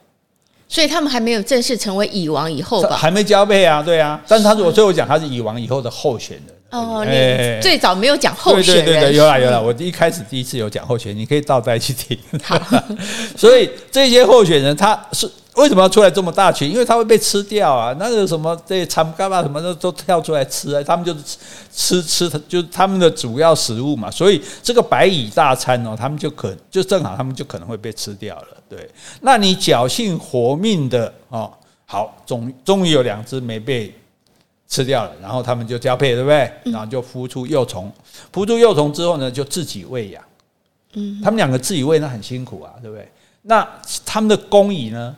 [0.69, 2.97] 所以他们还没有正式成为蚁王以后吧？
[2.97, 4.21] 还没交配啊，对啊。
[4.29, 12.19] 但是他如果最后讲他是蚁王以后的候选人哦，你最早没有讲候选人，对对对，有啦有啦，我一开始第一次有讲候选人，你可以倒带去听。
[12.43, 12.61] 好，
[13.37, 15.31] 所以这些候选人他是。
[15.57, 16.71] 为什么要出来这么大群？
[16.71, 17.95] 因为它会被吃掉啊！
[17.99, 20.83] 那个什么这些蚕嘎巴什么的都跳出来吃啊！
[20.83, 21.21] 他们就是
[21.73, 24.11] 吃吃吃，就是他们的主要食物嘛。
[24.11, 28.49] 所以这个白蚁大餐哦，他们就可就正好，他们就可能会被吃掉了。
[28.69, 28.89] 对，
[29.23, 31.51] 那你侥幸活命的哦，
[31.87, 33.95] 好，终终于有两只没被
[34.69, 36.53] 吃掉了，然后他们就交配，对不对？
[36.65, 37.91] 然后就孵出幼虫，
[38.31, 40.23] 孵出幼虫之后呢，就自己喂养。
[40.93, 43.09] 嗯，他们两个自己喂，那很辛苦啊，对不对？
[43.43, 43.67] 那
[44.05, 45.17] 他们的工蚁呢？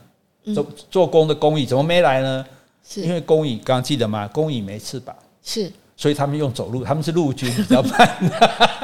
[0.54, 2.44] 做做工的工蚁怎么没来呢？
[2.90, 4.26] 是因为工蚁刚刚记得吗？
[4.32, 8.16] 工蚁没翅膀，是，所以他们用走路，他们是陆军，比较慢。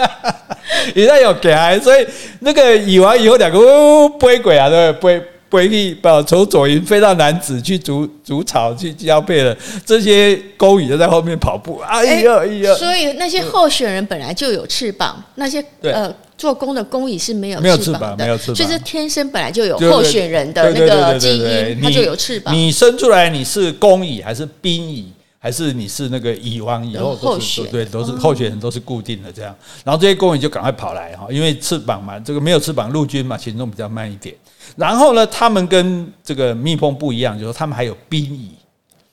[0.95, 1.75] 你那有给啊？
[1.79, 2.07] 所以
[2.41, 5.19] 那个蚁王以后两个呜飞鬼啊，对不对？
[5.19, 11.79] 飞飞去把从左营飞到南子去筑筑巢去交配了，这些工蚁就在后面跑步。
[11.87, 12.75] 哎呀哎呀！
[12.75, 16.15] 所以那些候选人本来就有翅膀，那些呃。
[16.37, 22.55] 做工的工蚁是没有翅膀的，所以是天生本来就有候选人的那个基因，它就有翅膀。
[22.55, 29.55] 你生出来你是工蚁还是兵蚁，还是你是那个蚁王以后都是对，都是候选人都是固定的这样。
[29.85, 34.35] 然后这些工蚁就赶快跑来哈，因为翅膀嘛，这个没有翅膀，陆军嘛，行动比较慢一点。
[34.77, 38.51] 然后呢，他们跟这个蜜蜂不一样，就是他们还有兵蚁，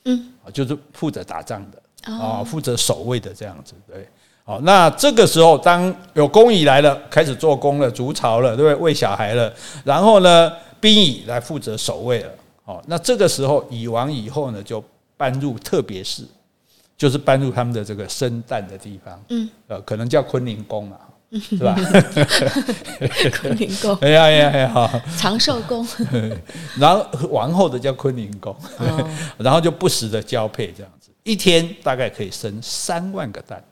[0.05, 4.07] 嗯，就是负责打仗的啊，负责守卫的这样子，对。
[4.43, 8.75] 好，那这个时候，当有工蚁来了，开始做工了，筑巢了，对不对？
[8.75, 12.29] 喂小孩了，然后呢，兵蚁来负责守卫了。
[12.63, 14.83] 好，那这个时候，蚁王以后呢，就
[15.15, 16.23] 搬入特别室，
[16.97, 19.23] 就是搬入他们的这个生蛋的地方。
[19.29, 20.99] 嗯，呃，可能叫坤宁宫啊，
[21.39, 21.75] 是吧？
[23.41, 23.95] 坤宁宫。
[24.01, 25.87] 哎呀哎呀哎呀，好， 长寿宫。
[26.79, 28.55] 然后王后的叫坤宁宫，
[29.37, 33.63] 然后就不时的交配，这样子，一天大概可以生三万个蛋。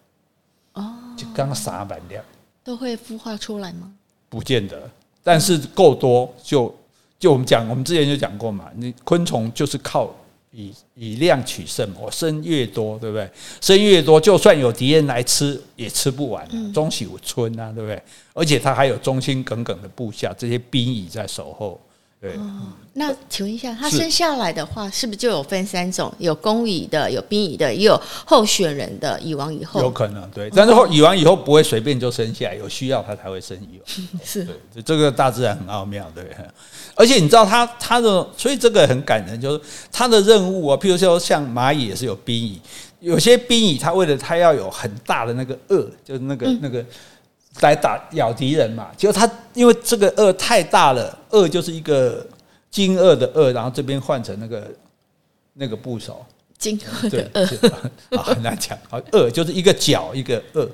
[0.80, 2.24] 哦，就刚撒满量，
[2.64, 3.92] 都会孵化出来吗？
[4.30, 4.90] 不见得，
[5.24, 6.74] 但是够多就
[7.20, 10.14] 就我们讲，我们之前就讲过嘛，你昆虫就是靠
[10.52, 13.30] 以以量取胜，我生越多，对不对？
[13.60, 18.02] 生越多，就算有敌人来吃，也吃不完，终喜有春啊，对不对？
[18.34, 21.80] 而且它还有忠心耿耿的部下，这些兵蚁在守候。
[22.22, 26.14] 对、哦，那请问一下，他生下来的话，是不是就有分三种？
[26.18, 29.80] 有公蚁的，有兵蚁的，也有候选人的蚁王以后。
[29.80, 34.08] 有可能对，但是蚁王以后不会随便就生下来，有需要他才会生蚁王。
[34.22, 36.26] 是对，这个大自然很奥妙，对。
[36.94, 42.60] 而且你知道他他的，所以这个很感人，就是他的任务啊，譬如说像蚂蚁也是有兵蚁，
[43.00, 46.86] 有些兵蚁它为了它要有很大的那个顎，就是那个、嗯、那个。
[47.62, 48.90] 来打咬敌人嘛？
[48.96, 52.26] 结果他因为这个顎太大了，顎就是一个
[52.70, 54.72] 金顎的顎，然后这边换成那个
[55.54, 56.26] 那个部首，
[56.58, 56.80] 金
[58.12, 58.78] 啊，很难讲。
[58.90, 60.70] 好，顎就是一个角一个顎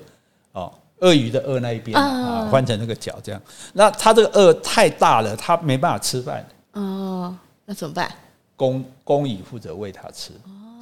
[0.53, 3.41] 哦，鳄鱼的鳄那一边啊，换成那个角这样。
[3.73, 6.45] 那他这个鳄太大了，他没办法吃饭。
[6.73, 8.11] 哦，那怎么办？
[8.55, 10.31] 公公蚁负责喂他吃。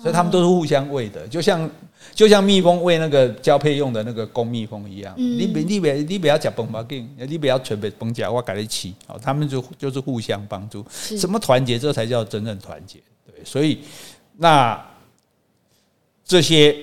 [0.04, 1.70] 所以他们都是互相喂的，就像
[2.14, 5.14] 就像蜜蜂喂那个交配用的那个公蜜蜂一样。
[5.18, 8.94] 嗯、你别你别你不要讲崩巴劲，你不要准备崩甲，我改得起。
[9.08, 13.00] 哦，他们就就是互相帮助，什么团结，这才叫真正团结。
[13.26, 13.80] 对，所以
[14.36, 14.86] 那
[16.26, 16.76] 这些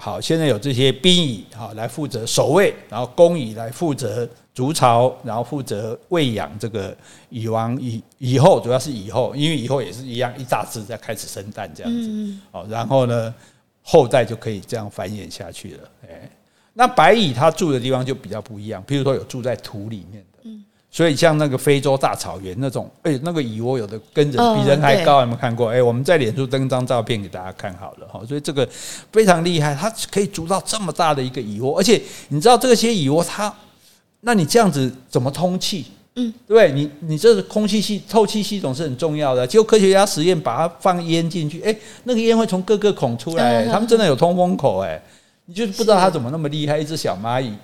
[0.00, 4.28] 好，现在有这些兵蚁好来负责守卫，然后工蚁来负责。
[4.52, 6.94] 筑巢，然后负责喂养这个
[7.30, 12.34] 蚁王蚁蚁后，主要是蚁后，因为蚁后也是一样，一大只在开始生蛋这样子。
[12.50, 13.32] 哦，然后呢，
[13.80, 15.88] 后代就可以这样繁衍下去了。
[16.02, 16.28] 哎，
[16.74, 20.29] 那白蚁它住的地方就比较不一样，譬如说有住在土里面的，
[20.90, 25.70] 所以像那个非洲大草原那种，哎，那个蚁窝有的跟人比人还高，有没有看过？
[25.70, 28.20] 哎，我们在脸书登张照片给大家看好了哈。
[28.26, 28.68] 所以这个
[29.12, 33.52] 非常厉害，它可以筑到这么大的一个蚁窝，而且你知道这些蚁窝它。
[34.22, 35.86] 那你这样子怎么通气？
[36.16, 36.72] 嗯，对？
[36.72, 39.46] 你你这个空气系透气系统是很重要的。
[39.46, 45.00] 结果科学家实验把它放烟进去，哎，那个烟会从各个孔出来，他们真的有通风口，哎，
[45.46, 46.76] 你就不知道它怎么那么厉害。
[46.76, 47.54] 一只小蚂蚁，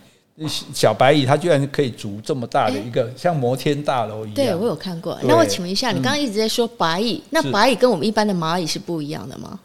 [0.46, 4.34] 小白蚁，它居然可以筑这么大的一个像摩天大楼一样。
[4.34, 5.18] 对，我有看过。
[5.22, 9.58] 那我请问一下，你刚刚一直在说白蚁，那白蚁跟我们一般的蚂蚁是不一样的吗？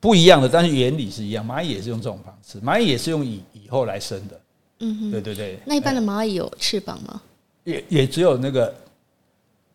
[0.00, 1.46] 不一样的，但是原理是一样。
[1.46, 4.40] 蚂蚁也是用这种方式，蚂蚁也是用蚁蚁后来生的。
[4.80, 5.58] 嗯哼，对对对。
[5.64, 7.22] 那一般的蚂蚁有翅膀吗？
[7.64, 8.74] 也也只有那个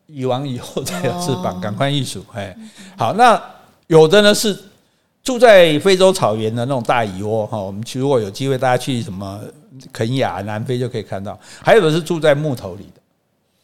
[0.06, 2.23] 蚁王以后才有翅膀，感官艺术。
[2.34, 2.56] 哎，
[2.97, 3.41] 好，那
[3.88, 4.56] 有的呢是
[5.23, 7.58] 住在非洲草原的那种大蚁窝哈。
[7.58, 9.39] 我们去如果有机会，大家去什么
[9.91, 11.39] 肯亚、南非就可以看到。
[11.61, 13.01] 还有的是住在木头里的。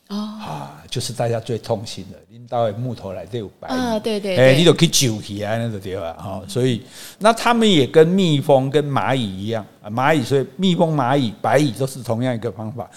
[0.09, 6.41] 哦啊，就是大家最痛心的，拎到木头来都有白啊，对对，哎，你都可以揪起来那个地方啊。
[6.47, 6.83] 所以
[7.17, 12.87] 那他们也跟蜜蜂、跟蚂蚁一样啊，蚂蚁所以蜜蜂、蚂蚁、白蚁都是同样一个方法，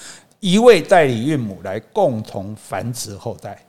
[0.40, 3.64] 一位代理孕母来共同繁殖后代。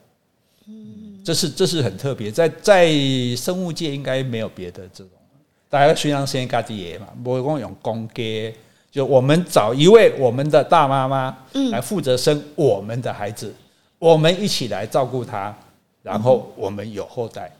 [0.66, 2.92] 嗯，这是这是很特别，在在
[3.36, 5.12] 生物界应该没有别的这种，
[5.70, 8.52] 大家宣扬先家己爷嘛，不会光用公鸡。
[8.90, 13.54] 就我们找一位我们的大妈妈嗯来负责生我们的孩子，
[13.98, 15.54] 我们一起来照顾他，
[16.02, 17.52] 然后我们有后代。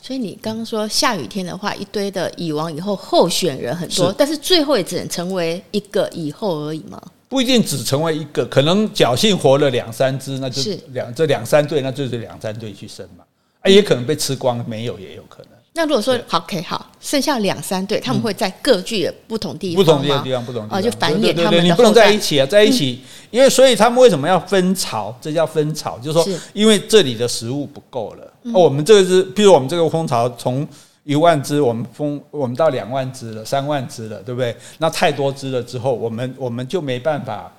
[0.00, 7.02] 所以你刚刚说下雨天的话，一堆的蚁王以后候选人很多，但是最后也只能成为一个蚁后而已吗？
[7.28, 13.24] 不一定只成为一个，可能侥幸活了两三只，那就两这两三对，那就是两三对去生嘛。
[13.60, 15.53] 啊，也可能被吃光，没有也有可能。
[15.76, 21.62] 那如果说好，OK，好，剩下两三对，他们会在各具的不同地方，不同的地方，不同地方，就繁衍他们的后代。
[21.62, 23.00] 你不能在一起啊，在一起，
[23.32, 25.12] 因为所以他们为什么要分巢？
[25.20, 28.32] 这叫分巢，就是说，因为这里的食物不够了。
[28.52, 30.66] 我们这个是，譬如我们这个蜂巢从
[31.02, 34.56] 一万只，我们蜂我们到两万只了，三万只了，对不对？
[34.78, 37.52] 那太多只了之后，我们我们就没办法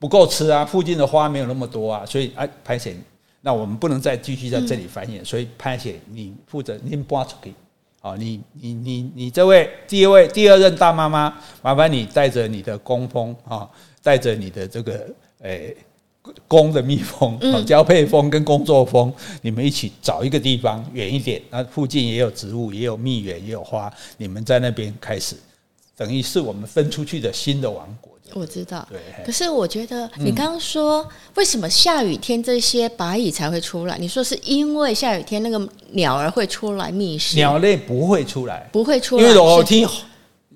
[0.00, 3.00] 不够吃啊，附近的花没有那么多啊，所以哎，拍险。
[3.42, 7.54] 那我们不能再继续在这里繁衍，所以潘姐你负责，您搬出去。
[8.02, 13.68] 好，你你你你这位第一位第二任大妈妈，麻烦你带着你的工蜂啊，
[14.02, 15.06] 带着你的这个
[15.40, 15.76] 诶
[16.48, 25.36] 工的蜜蜂，交配蜂跟工作蜂，你们一起找一个地方远一点，那附近也有植物，也有蜜源，也有花，你们在那边开始，
[25.94, 28.09] 等于是我们分出去的新的王国。
[28.34, 28.98] 我知道，对。
[29.24, 33.96] 可是我觉得你刚刚说，为什么下雨天这些白蚁才会出来？
[33.98, 37.36] 你说是因为下雨天那个鸟儿会出来觅食？
[37.36, 39.22] 鸟类不会出来，不会出来。
[39.22, 39.88] 因为我听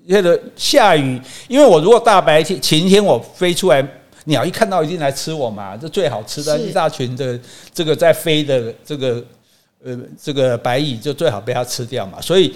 [0.05, 3.85] 那个下雨，因为我如果大白天晴天我飞出来，
[4.25, 7.39] 鸟一看到一定来吃我嘛，这最好吃的一大群的
[7.73, 9.23] 这个在飞的这个
[9.83, 12.19] 呃这个白蚁就最好被它吃掉嘛。
[12.21, 12.53] 所以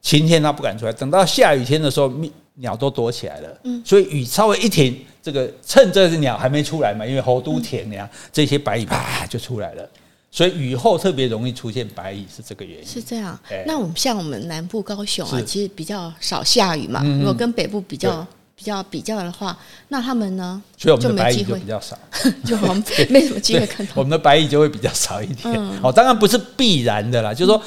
[0.00, 2.12] 晴天它不敢出来，等到下雨天的时候
[2.56, 9.88] 鸟都躲起来了，所以雨稍微一停，这个趁这只鸟还没出来嘛，因为猴都田呀，这些白蚁啪就出来了，
[10.30, 12.86] 所以雨后特别容易出现白蚁是这个原因。
[12.86, 13.38] 是这样。
[13.66, 21.98] 那我们像我们南部高雄啊，其实比较少下雨嘛，如果跟北部比较比较比较的话，那他们呢，所以我们的白蚁就比较少，
[22.44, 23.92] 就我们 没什么机会看到。
[23.96, 25.58] 我们的白蚁就会比较少一点。
[25.82, 27.62] 哦，当然不是必然的啦，就是说。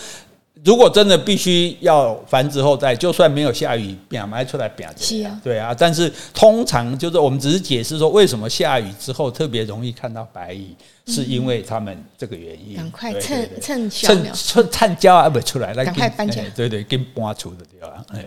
[0.63, 4.89] 如果真的必须要繁殖后代，就算没有下雨，表埋出来变。
[4.97, 5.75] 是啊，对啊。
[5.77, 12.77] 但是通常就是我们只是解释说，为什么下雨之后特别容易看到白蚁，是因为他们这个原因。
[12.77, 16.49] 赶快趁趁趁趁趁焦还没出来，赶快搬起来。
[16.49, 18.03] 对对，跟搬出的对吧。
[18.13, 18.25] 哎，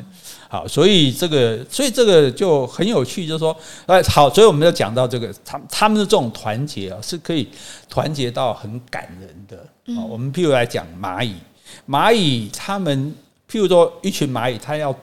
[0.48, 7.48] 好，所以这个，所以这个就很有趣，就是说，哎，好，所以我们要讲到这个，他他们的这种团结啊，是可以
[7.88, 9.56] 团结到很感人的。
[9.96, 11.34] 啊，我们譬如来讲蚂蚁。
[11.86, 13.14] 蚂蚁，它们
[13.50, 14.94] 譬如说一群蚂蚁，它要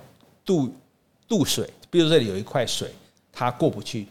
[0.43, 0.69] 渡
[1.27, 2.89] 渡水，比如这里有一块水，
[3.31, 4.07] 它过不去，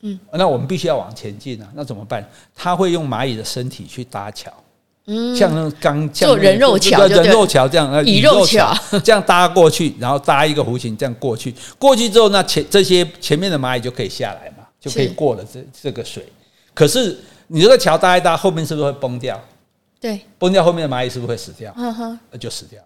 [0.00, 2.28] 嗯，那我们必须要往前进啊，那怎么办？
[2.54, 4.52] 它会用蚂蚁的身体去搭桥，
[5.06, 16.24] 嗯，像那种钢做人肉桥，人肉桥这样，以肉桥 这样搭过去，然后搭一个弧形这样过去，过去之后，那前这些前面的蚂蚁就可以下来嘛，就可以过了这这个水。
[16.74, 19.38] 可是你这个桥搭一搭，后面是不是会崩掉？
[20.02, 21.72] 对，崩掉后面的蚂蚁是不是会死掉？
[21.76, 22.82] 嗯哼，那就死掉。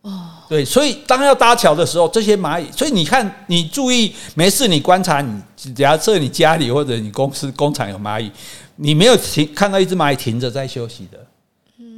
[0.00, 8.32] 哦，对，所以当要搭桥的时候，这些蚂蚁，所以你看，你注意，没事，你观察你，假设你家里或者你公司工厂有蚂蚁，
[8.76, 11.18] 你没有停看到一只蚂蚁停着在休息的。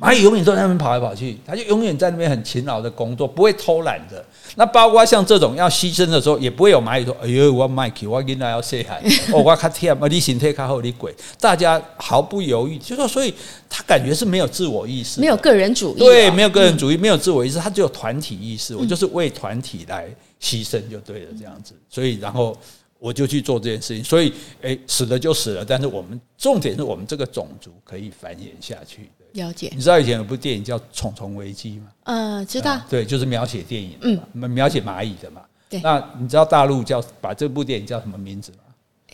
[0.00, 4.24] 蚂蚁永远都在那边跑来跑去，它就永远在那边很勤劳的工作，不会偷懒的。
[4.56, 13.32] 那包括像这种要牺牲的时候，也不会有蚂蚁说：“哎呦，我麦克，我今天要晒海，哦，我卡天，我你身体卡好，你鬼。”大家毫不犹豫，就说，所以
[13.68, 18.74] 他感觉是没有自我意识，没有个人主义，对，没有个人主义，没有自我意识，他只有团体意识。
[18.74, 20.08] 我就是为团体来
[20.40, 21.74] 牺牲就对了，这样子。
[21.88, 22.56] 所以，然后
[22.98, 24.02] 我就去做这件事情。
[24.02, 24.32] 所以，
[24.62, 29.10] 哎，死了就死了，但是我们重点是我们这个种族可以繁衍下去。
[29.32, 31.86] 了解，你知道以前有部电影叫《虫虫危机》吗？
[32.04, 32.80] 嗯，知道。
[32.88, 34.20] 对，就是描写电影，嗯，
[34.50, 35.42] 描写蚂蚁的嘛。
[35.68, 35.80] 对。
[35.80, 38.58] 那你知道大陆叫把这部电影叫什么名字吗？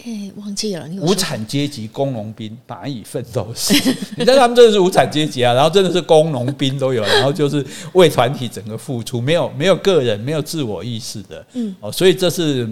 [0.04, 0.86] 哎，忘记了。
[1.00, 3.74] 无产阶级工农兵蚂蚁奋斗史。
[4.16, 7.64] 你知道他们真的是无产阶级啊，然后真的是工农兵都有， 然后就是
[7.94, 11.46] 为团体整个付出，没有没有个人，没有自我意识的。
[11.54, 11.74] 嗯。
[11.80, 12.66] 哦，所以这是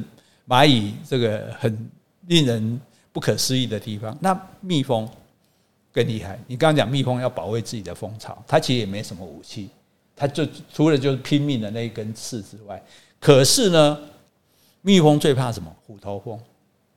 [0.46, 1.90] 蚂蚁这个很
[2.26, 2.80] 令人
[3.12, 4.16] 不可思议的地方。
[4.20, 5.08] 那蜜蜂。
[5.94, 6.36] 更厉害！
[6.48, 9.70] 你刚刚讲蜜蜂要保卫自己的蜂巢，它其实也没什么武器，
[10.16, 12.82] 它就除了就是拼命的那一根刺之外，
[13.20, 13.96] 可是呢，
[14.82, 15.72] 蜜蜂最怕什么？
[15.86, 16.40] 虎头蜂。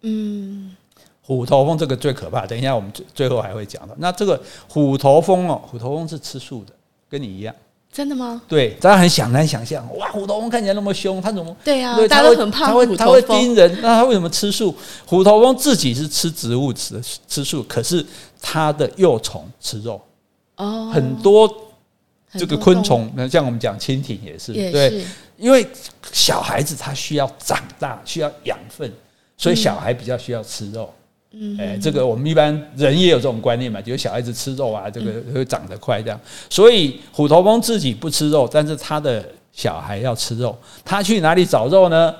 [0.01, 0.75] 嗯，
[1.21, 2.47] 虎头蜂这个最可怕。
[2.47, 3.93] 等一下我们最最后还会讲到。
[3.99, 6.73] 那这个虎头蜂哦，虎头蜂是吃素的，
[7.07, 7.53] 跟你一样。
[7.89, 8.39] 真的吗？
[8.47, 11.55] 对，大家很想难想象，哇，虎头蜂看起来那么凶，它怎么？
[11.63, 14.75] 对啊，大家都很怕虎头蜂，它会叮人，那它为什么吃素？
[15.05, 18.05] 虎头蜂自己是吃植物吃吃素，可是
[18.41, 20.01] 它的幼虫吃肉。
[20.55, 21.47] 哦，很多
[22.33, 25.05] 这个昆虫，那像我们讲蜻蜓也是，对，
[25.37, 25.65] 因为
[26.11, 28.91] 小孩子他需要长大，需要养分，
[29.37, 30.91] 所以小孩比较需要吃肉。
[31.31, 36.19] 嗯，哎，这个我们一般人也有这种观念嘛，觉得小孩子吃肉啊，这个会长得快这样。
[36.49, 42.15] 所以虎头蜂自己不吃肉，但是他的小孩要吃肉，他去哪里找肉呢？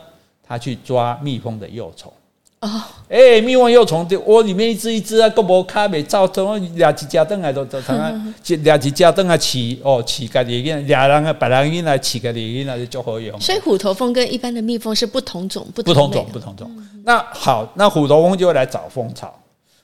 [0.48, 2.12] 他去抓蜜蜂的幼虫。
[2.60, 8.34] 哦，哎，蜜蜂幼虫的窝里面一只一只啊，都无卡没照，都俩只家灯来，都都常常
[8.64, 13.40] 俩几家灯啊， 起哦起个里面俩人啊，白人进来起个里面来就好用。
[13.40, 16.68] 所以虎头蜂跟一般的蜜蜂是不同种，不同种，不同种。
[17.04, 19.32] 那好，那虎头蜂就会来找蜂巢，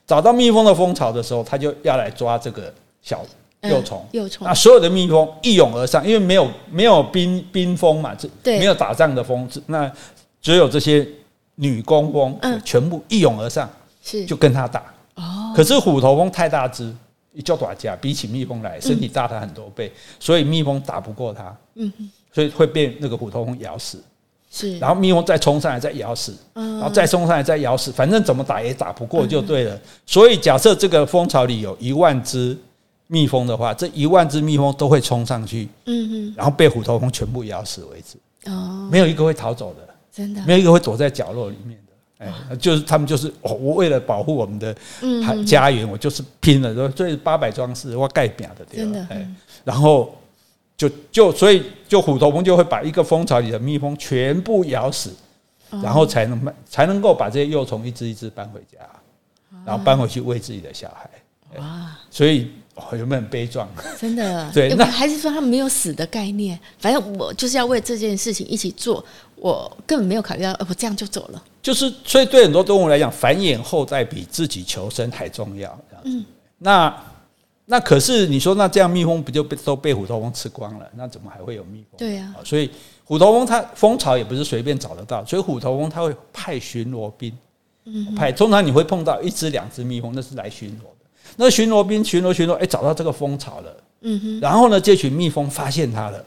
[0.08, 3.24] 找到蜜蜂的蜂巢的时候，它就要来抓这个小
[3.62, 4.04] 幼虫。
[4.14, 4.48] 幼虫。
[4.48, 9.92] 那所有的蜜蜂一涌而上，因为没有没有冰冰蜂嘛，这没有打仗的蜂，那
[10.42, 11.08] 只有这些。
[11.56, 13.70] 女工蜂全部一涌而上，
[14.04, 14.84] 是就跟他打。
[15.16, 16.94] 哦，可是虎头蜂太大只，
[17.34, 21.56] 一叫打架，比起蜜蜂来，身体大它很多倍，所以蜜蜂打不过它。
[21.76, 21.92] 嗯，
[22.32, 24.02] 所以会被那个虎头蜂咬死。
[24.50, 29.80] 是，然后蜜蜂再冲上来再咬死，然后再冲上来再咬死，反正怎么打也打不过就对了。
[30.06, 32.56] 所以假设这个蜂巢里有一万只
[33.08, 35.68] 蜜蜂的话，这一万只蜜蜂都会冲上去。
[35.86, 38.52] 嗯嗯，然后被虎头蜂全部咬死为止。
[38.52, 39.93] 哦，没有一个会逃走的。
[40.14, 44.76] 真的，没有一个会躲在角落里面的，哎，就是他们就是我为了保护我们的
[45.44, 49.08] 家园，我就是拼了，所以八百壮士我盖表的，对吧？
[49.10, 49.28] 哎，
[49.64, 50.16] 然后
[50.78, 55.12] 就就所以就虎头蜂就会把一个蜂巢里的蜜蜂全部咬死，
[55.82, 58.78] 然后才能才能够把这些幼虫一只一只搬回家，
[59.66, 61.10] 然后搬回去喂自己的小孩。
[61.58, 62.52] 哇，所以。
[62.76, 63.70] 哦，有没有很悲壮？
[64.02, 66.60] 真的， 对，那还是说他们没有死的概念？
[66.80, 71.44] 反正我就是要为这件事情一起做，我根本没有考虑到，我这样就走了。
[71.62, 75.80] 就是，所以对很多动物来讲，繁衍后代比自己求生还重要。
[76.04, 76.26] 嗯，
[76.58, 77.04] 那
[77.68, 80.90] 那可是你说，那这样蜜蜂不就被都被虎头蜂吃光了？
[80.96, 82.00] 那怎么还会有蜜蜂？
[82.00, 82.72] 对呀，所以
[83.06, 87.32] 虎头蜂它蜂巢也不是随便找得到，所以虎头蜂它会派巡逻兵，
[87.86, 90.88] 嗯，派通常你会碰到一只两只蜜蜂，那是来巡逻。
[91.36, 93.78] 那巡逻兵巡逻巡逻，哎，找到这个蜂巢了。
[94.02, 94.40] 嗯哼。
[94.40, 96.24] 然后呢，这群蜜蜂发现它了，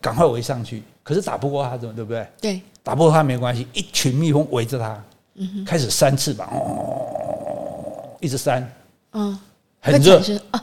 [0.00, 0.82] 赶快围上去。
[1.02, 2.26] 可是打不过它，怎么对不对？
[2.40, 2.60] 对。
[2.82, 8.72] 打不过它没关系，一群蜜蜂围着它，嗯哼，开始扇翅膀，哦，一直扇。
[9.12, 9.38] 嗯。
[9.80, 10.20] 很热
[10.50, 10.62] 啊！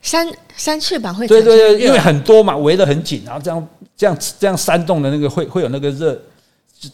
[0.00, 0.26] 扇
[0.56, 1.26] 扇翅膀会。
[1.26, 6.20] 对对对，因为很多嘛，围得很紧，然后这样这样这样扇动的那个会会有那个热。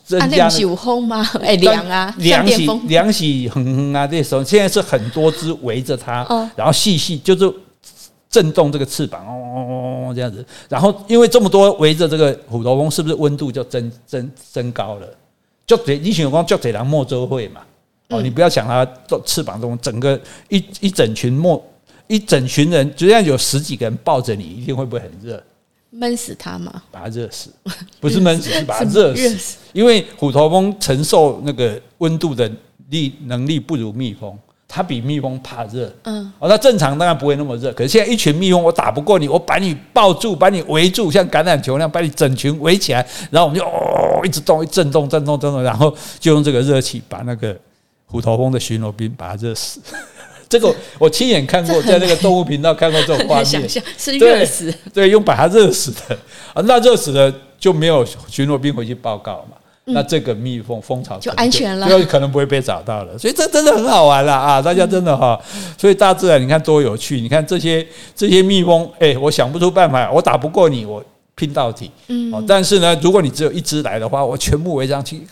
[0.05, 1.29] 增加有风吗？
[1.43, 4.07] 哎，凉啊，凉起凉起，哼哼啊！
[4.07, 6.27] 这时候现在是很多只围着它，
[6.57, 7.53] 然后细细就是
[8.29, 10.45] 震动这个翅膀，哦哦哦这样子。
[10.69, 15.09] 然后因为这么多围着这个虎头蜂，是不是温度就增增增高了？
[15.67, 17.61] 就得你想光就得让莫周会嘛？
[18.09, 18.87] 哦，你不要想它
[19.27, 20.19] 翅膀中整个
[20.49, 21.63] 一一整群莫
[22.07, 25.43] 一整群人，就像有十几个人抱着你，一定会不会很热？
[25.99, 26.83] 闷死它吗？
[26.93, 27.51] 把它热死，
[27.99, 29.59] 不是闷死，是 把它热死。
[29.73, 32.51] 因为虎头蜂承受那个温度的
[32.91, 34.39] 力能力不如蜜蜂，
[34.69, 35.93] 它比蜜蜂怕热。
[36.05, 37.73] 嗯，哦，那正常当然不会那么热。
[37.73, 47.59] 可是现在一群蜜蜂，我打不过你，我把你抱住，把你围住，像橄榄球那样把你整群围起来，然后我们就哦一直动，一震动，震动，震动，然后就用这个热气把那个
[48.07, 49.81] 虎头蜂的巡逻兵把它热死。
[50.49, 56.17] 这个我亲眼看过，在那个动物频道看过这种画面，是热死，对，用把它热死的。
[56.55, 64.63] 啊，那热死的就没有巡逻兵回去报告嘛，嗯、那这个蜜蜂蜂巢就安全了，就可能不会被找到了，所以这真的很好玩了啊！
[64.63, 65.39] 大家真的哈，
[65.77, 67.87] 所以大自然你看多有趣，你看这些
[68.17, 71.05] 这些蜜蜂，哎，我想不出办法，我打不过你，我。
[71.39, 75.23] 拼到底，嗯，但是呢，如果你只有一只来的话，我全部围上去，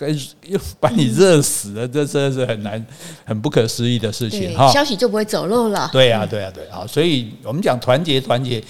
[0.47, 2.87] 又把你热死了，这真的是很难、
[3.25, 4.71] 很不可思议的事情哈。
[4.73, 5.91] 消息就不会走漏了。
[5.93, 8.63] 对呀，对呀，对啊，所以我们讲团结，团结，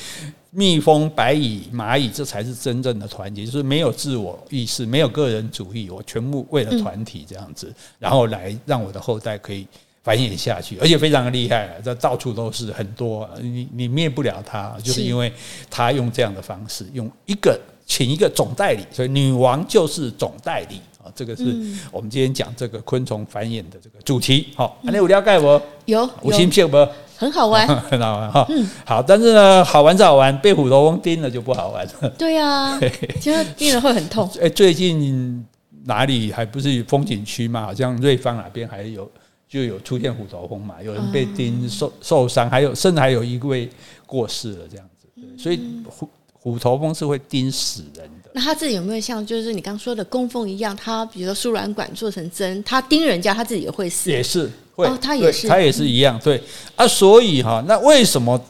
[0.50, 9.66] 蜜蜂、白蚁、蚂蚁，这才是真正的团结，就是没有自我意识，没有个人主义，我全部为了团体这样子，然后来让我的后代可以。
[10.06, 15.32] 繁衍下去，而且非常的厉害，这到处都是很多，你你灭不了它，就是因为
[15.68, 21.42] 它用这样的方式，用一个请一个总代理，所以女王就是总代理啊，这个是
[21.90, 24.46] 我们今天讲这个昆虫繁衍的这个主题。
[24.54, 25.60] 好，你有了解不？
[25.86, 26.86] 有，有新片不？
[27.16, 28.46] 很好玩， 很好玩哈。
[28.50, 32.08] 嗯，好，但是呢，好玩是好玩，被虎头蜂叮了就不好玩 了。
[32.10, 32.78] 对呀，
[33.20, 34.30] 其实叮了会很痛。
[34.40, 35.44] 哎，最近
[35.86, 37.62] 哪里还不是风景区嘛？
[37.62, 39.10] 好像瑞芳哪边还有。
[39.48, 43.68] 就有出现虎头蜂嘛，有人被叮受受伤，还有甚至还有一位
[44.04, 48.30] 过世了这样子，对，所以虎虎头蜂是会叮死人的。
[48.34, 54.10] 那他自己有没有像就是你刚刚说的工蜂一样，他比如说输卵管做成针，他叮人家他自己也会死？
[54.10, 56.42] 也是会，哦，他也是，他也是一样，对
[56.74, 58.40] 啊，所以哈，那为什么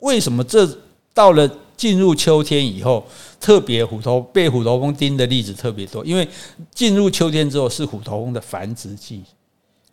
[0.00, 0.66] 为什么这
[1.12, 3.06] 到了进入秋天以后，
[3.38, 6.04] 特别虎头被虎头蜂叮的例子特别多？
[6.04, 6.26] 因为
[6.74, 9.22] 进入秋天之后是虎头蜂的繁殖季。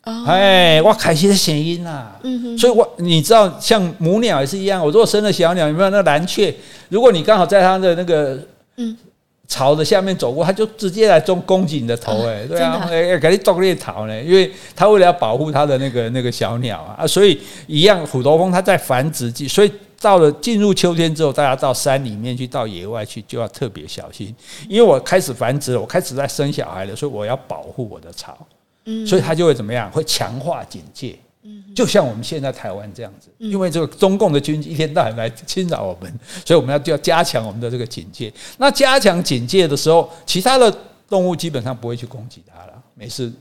[0.05, 2.15] 哎，我开始的声音啦，
[2.59, 4.79] 所以我你知道，像母鸟也是一样。
[4.79, 6.53] 我如果生了小鸟，有没有那蓝雀？
[6.89, 8.39] 如果你刚好在它的那个
[8.77, 8.95] 嗯
[9.47, 12.23] 巢的下面走过，它就直接来攻攻击你的头。
[12.27, 24.35] 哎，对啊，哎，给你夺猎巢呢，因为它为了要保护它的那个那个小鸟啊，所以一样，虎头蜂它在繁殖季，所以到了进入秋天之后，大家到山里面去，到野外去，就要特别小心，
[24.69, 28.37] 因为我开始繁殖了，我开始在生小孩了，所以我要保护我的巢。
[29.07, 29.89] 所以他就会怎么样？
[29.91, 31.17] 会强化警戒，
[31.75, 38.31] 就像我们现在台湾这样子，因为这个中共的军机一天到晚来侵扰我们， 所以我们要就要加强我们的这个警戒。
[38.57, 40.71] 那加强警戒的时候，其他的
[41.09, 43.31] 动物基本上不会去攻击它了，没事，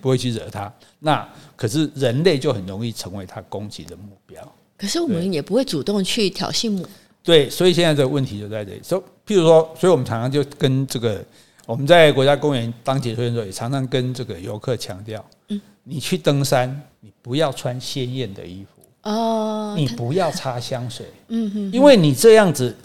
[0.00, 0.72] 不会去惹它。
[1.00, 1.26] 那
[1.56, 4.40] 可是人类就很容易成为它攻击的目标。
[4.76, 6.86] 可是我们也不会主动去挑衅母。
[7.22, 8.80] 对，所以现在这个问题就在这里。
[8.82, 11.24] 所以，譬如说，所以我们常常就跟这个。
[11.66, 22.76] 我们在国家公园当解说员的时候，也常常跟这个游客强调：嗯，你去登山，你不要穿鲜艳的衣服哦，你不要擦香水， 嗯哼，因为你这样子，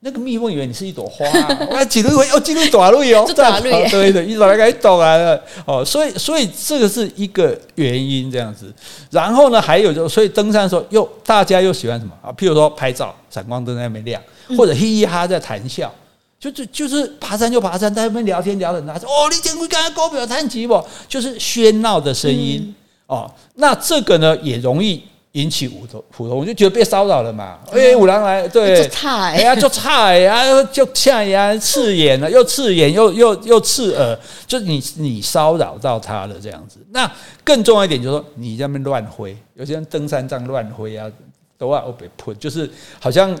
[0.00, 1.26] 那个蜜蜂以为你是一朵花，
[1.70, 8.72] 我几朵会哦，几朵短绿哦，短绿，对的，一朵来给你抖来了哦，所以所以这个是一个原因这样子。
[9.10, 12.32] 然后呢，还有就所以登山的时候又大家又喜欢什么啊？
[12.32, 14.22] 譬如说拍照，闪光灯在那边亮，
[14.56, 15.92] 或者嘻嘻哈哈在谈笑。
[16.40, 19.08] 就就就是爬山就爬山，在那边聊天聊得很大声。
[19.08, 20.80] 哦，你见过刚才高表弹吉不？
[21.08, 22.74] 就是喧闹的声音、嗯、
[23.08, 23.30] 哦。
[23.54, 27.58] 那这个呢，也容易引起虎头普通，我就觉得被骚扰了嘛。
[27.72, 34.16] 哎、嗯，有人来，对，哎呀，就差呀，就像呀，刺眼了，又刺眼，又又又刺耳，
[34.46, 36.78] 就你你骚扰到他了这样子。
[36.92, 37.10] 那
[37.42, 41.10] 更重要一点就是说，你在那边乱挥，有些人登山杖乱挥啊，
[41.58, 42.70] 都要被喷，就是
[43.00, 43.36] 好像。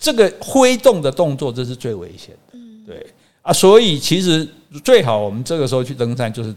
[0.00, 3.06] 这个挥动的动作，这是最危险的，对
[3.42, 4.48] 啊，所以其实
[4.82, 6.54] 最好我们这个时候去登山，就是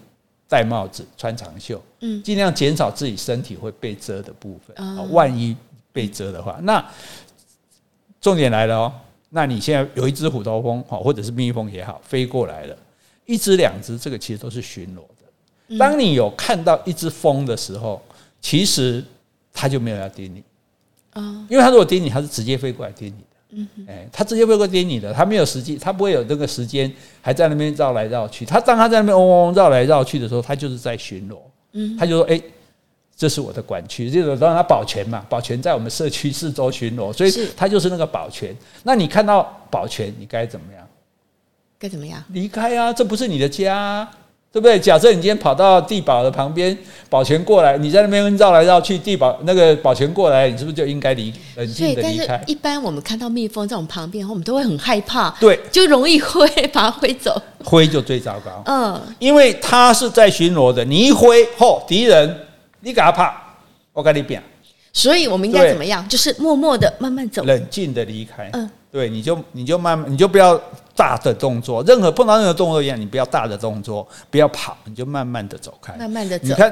[0.48, 5.02] 戴帽子、穿长袖，嗯，尽量减少自己身体会被遮的部分啊。
[5.12, 5.54] 万一
[5.92, 6.84] 被遮的话，那
[8.22, 8.94] 重点来了哦。
[9.30, 12.78] 那你现在有一只虎头蜂，或者是蜜蜂也好，飞过来了，
[13.26, 15.78] 一只两只，这个其实都是巡逻的。
[15.78, 18.02] 当你有看到一只蜂的时候，
[18.40, 19.04] 其实
[19.52, 20.44] 它就没有要叮你
[21.12, 23.24] 啊，因为它如果叮你，它是直接飞过来叮你。
[23.56, 26.92] 嗯，哎，他直接会过叮你的，他没有时间，他不会有这个时间
[27.22, 28.46] 还在那边绕来绕去。
[28.46, 31.38] 他当他在那边嗡嗡绕来绕去的时候，他就是在巡逻。
[31.74, 32.42] 嗯，他就说：“哎，
[33.16, 38.56] 这是我的管区，这个让他保全嘛，保全在我们社区四周巡逻，所以他就是那个保全。
[38.84, 40.88] 那你看到保全，你该怎么样？
[41.80, 42.24] 该怎么样？
[42.30, 42.94] 离开啊！
[42.94, 44.10] 这不是你的家，
[44.54, 44.80] 对不对？
[44.80, 46.78] 假设你今天跑到地保的旁边，
[47.10, 52.40] 保全过来，你在那边绕来绕去，地保那个保全过来，你是不是就应该离冷静的离开？
[52.46, 58.62] 一般我们看到蜜蜂在我们旁边，我们都会很害怕，对，就容易挥把它挥走，挥就最糟糕。
[58.66, 62.42] 嗯，因为它是在巡逻的，你一挥，嚯，敌人，
[62.82, 63.34] 你给他怕，
[63.92, 64.40] 我跟你拼。
[64.94, 66.08] 所以我们应该怎么样？
[66.08, 68.50] 就是默默的慢慢走，冷静的离开。
[68.54, 68.70] 嗯。
[68.92, 70.56] 对，你就你就慢慢，你就不要
[70.96, 76.46] 大的动作，任何碰到任何动作一样，你不要大的动作，不要跑，你就慢慢的走开，慢慢的走。
[76.46, 76.72] 你看，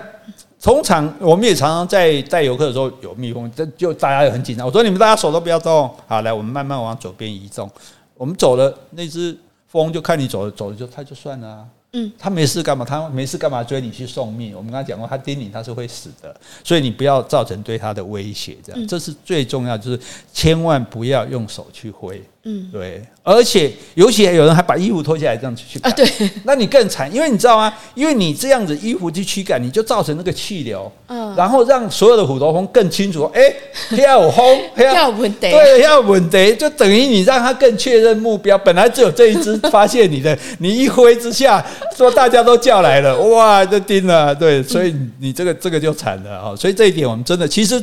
[0.62, 4.68] 通常我们也常常在带游客的时候有蜜蜂，这就大家也很紧张。
[4.68, 7.68] 我说你们大家手都不要动，好，来，我们慢慢往左边移动。
[8.14, 11.66] 我们走了，那只蜂就看你走了，走了就它就算了啊。
[11.94, 12.86] 嗯，他没事干嘛？
[12.86, 14.56] 他没事干嘛追你去送命？
[14.56, 16.34] 我们刚才讲过，他叮你他是会死的，
[16.64, 18.58] 所以你不要造成对他的威胁。
[18.64, 20.00] 这样，这是最重要，就是
[20.32, 22.24] 千万不要用手去挥。
[22.44, 23.02] 嗯，对。
[23.24, 26.08] 而且，尤其有人还把衣服脱下来这样子去啊，对，
[26.44, 27.72] 那你更惨，因为你知道吗？
[27.94, 33.42] 因为你这样子衣服去驱赶，你就造成那个气流，嗯，然后让所有的虎头蜂更清楚，哎，
[33.96, 38.58] 要有风，要 稳得，对，要稳得，就等于你让它更确认目标。
[38.58, 41.64] 本来只有这一只发现你的，你一挥之下，
[41.96, 46.56] 说大家都叫来了，哇，就叮了，对，所以你这个这个就惨了啊。
[46.56, 47.80] 所以这一点我们真的，其实。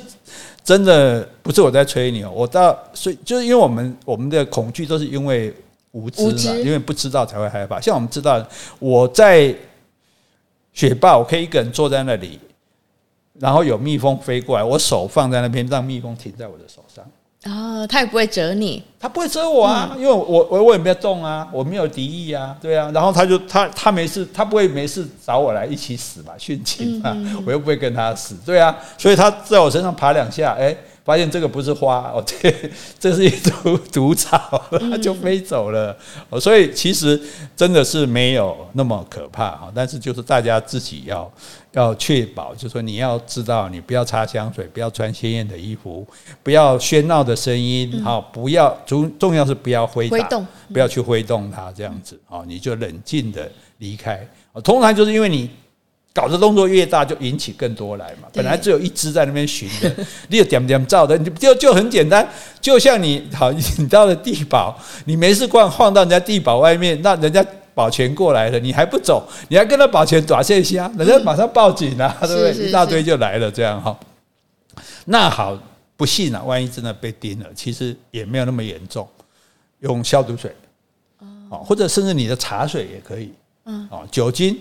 [0.69, 5.51] 真的不是我在吹你哦，我到所以就是因为我们我们的恐惧都是因为
[5.93, 7.81] 无知嘛，知因为不知道才会害怕。
[7.81, 8.47] 像我们知道，
[8.79, 9.55] 我在
[10.75, 12.39] 雪豹，我可以一个人坐在那里，
[13.41, 17.03] 然后有蜜蜂飞过来，我手放在那边，让蜜蜂停在我的手上。
[17.45, 30.76] 啊、哦，他也不会蛰你，他不会蛰我啊，嗯、因为我我我也没有动啊，我没有敌意啊，对啊，然后他就他他没事，他不会没事找我来一起死吧，殉情嘛，嗯嗯我又不会跟他死，对啊，所以他在我身上爬两下，哎。
[31.05, 32.55] 发现这个不是花哦， 这
[33.01, 35.97] 这是一株 毒草，它就飞走了。
[36.39, 37.18] 所以其实
[37.57, 39.72] 真的是没有那么可怕哈。
[39.74, 41.32] 但是就是大家自己要
[41.73, 46.07] 要确保，就是说你要知道，你不要擦香水，不要穿鲜艳的衣服，
[46.43, 54.27] 不要喧闹的声音，好，不要重重要是不要挥动，不要去挥动它，这样子啊，你就冷静的离开。
[54.64, 55.49] 通常就是因为你。
[56.14, 58.27] 搞的动作越大，就引起更多来嘛。
[58.33, 59.95] 本来只有一只在那边寻的，
[60.27, 62.29] 你有点点照的，你就就很简单。
[62.61, 67.45] 就像你好，你到了地堡，你没事逛晃到人家地堡外面，那人家
[67.79, 72.66] 保全过来了，你还不走，你还跟他保全打线下，人家马上报警啊，对不对？
[72.66, 73.97] 一大堆就来了，这样哈。
[75.05, 75.57] 那好，
[75.97, 79.09] 不信啊，万一真的被叮了，其实也没有那么严重，
[79.79, 80.53] 用消毒水
[81.51, 83.33] 哦，或者甚至你的茶水也可以，
[83.66, 84.59] 嗯，哦，酒精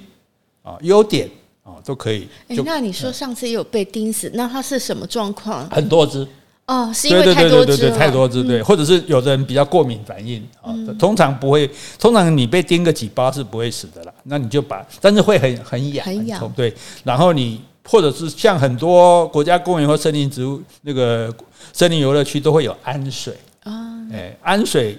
[0.61, 1.27] 啊，优点。
[1.63, 2.29] 哦，都可以。
[2.47, 5.69] 哎，那你说上次也有被叮死，那他是什么状况？
[5.69, 6.25] 很多只
[6.67, 14.13] 哦，是因为太多只，太多只，对，或者是有的人比较过敏反应啊，通常不会，通常你被叮个几包是不会死的啦。
[14.23, 16.73] 那你就把，但是会很很痒，很痒，对。
[17.05, 21.33] 然后你或者是像很多国家公园或森林植物那个
[21.71, 24.97] 森林游乐区都会有氨水啊，哎，氨水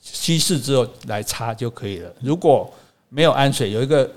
[0.00, 2.10] 稀释之后来擦就可以了。
[2.22, 2.72] 如果
[3.10, 4.10] 没有氨水，有一个。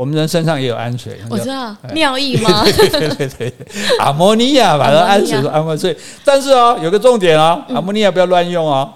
[0.00, 2.64] 我们人身上也有氨水，我知道尿液吗？
[2.64, 3.52] 对 对对对，
[3.98, 8.90] 阿摩尼亚把它氨水说氨水，所以但是哦，有个重点哦，阿摩尼亚不要乱用哦。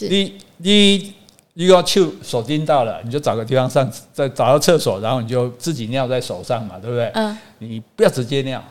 [0.00, 1.14] 你你
[1.54, 7.10] 你要去手叮到了，你就找个地方上，再找到厕所，然后你就自己尿在手上嘛，对不对？
[7.14, 7.38] 嗯。
[7.56, 8.62] 你不要直接尿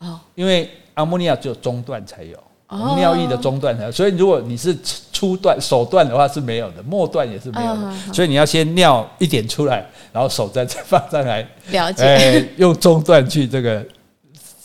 [0.00, 2.36] 哦，因为阿摩尼亚只有中段才有。
[2.96, 4.76] 尿液的中段才有，所以如果你是
[5.22, 13.86] 初段手段的话是没有的，末段也是没有的，所以你要先尿一点出来，然后手再再放上来，了解，用中段去这个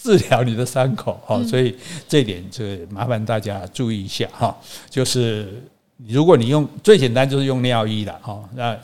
[0.01, 1.77] 治疗你的伤口哈，所以
[2.09, 4.57] 这一点就麻烦大家注意一下哈，
[4.89, 5.61] 就是
[6.07, 8.75] 如果你用最简单就是用尿液了哈，那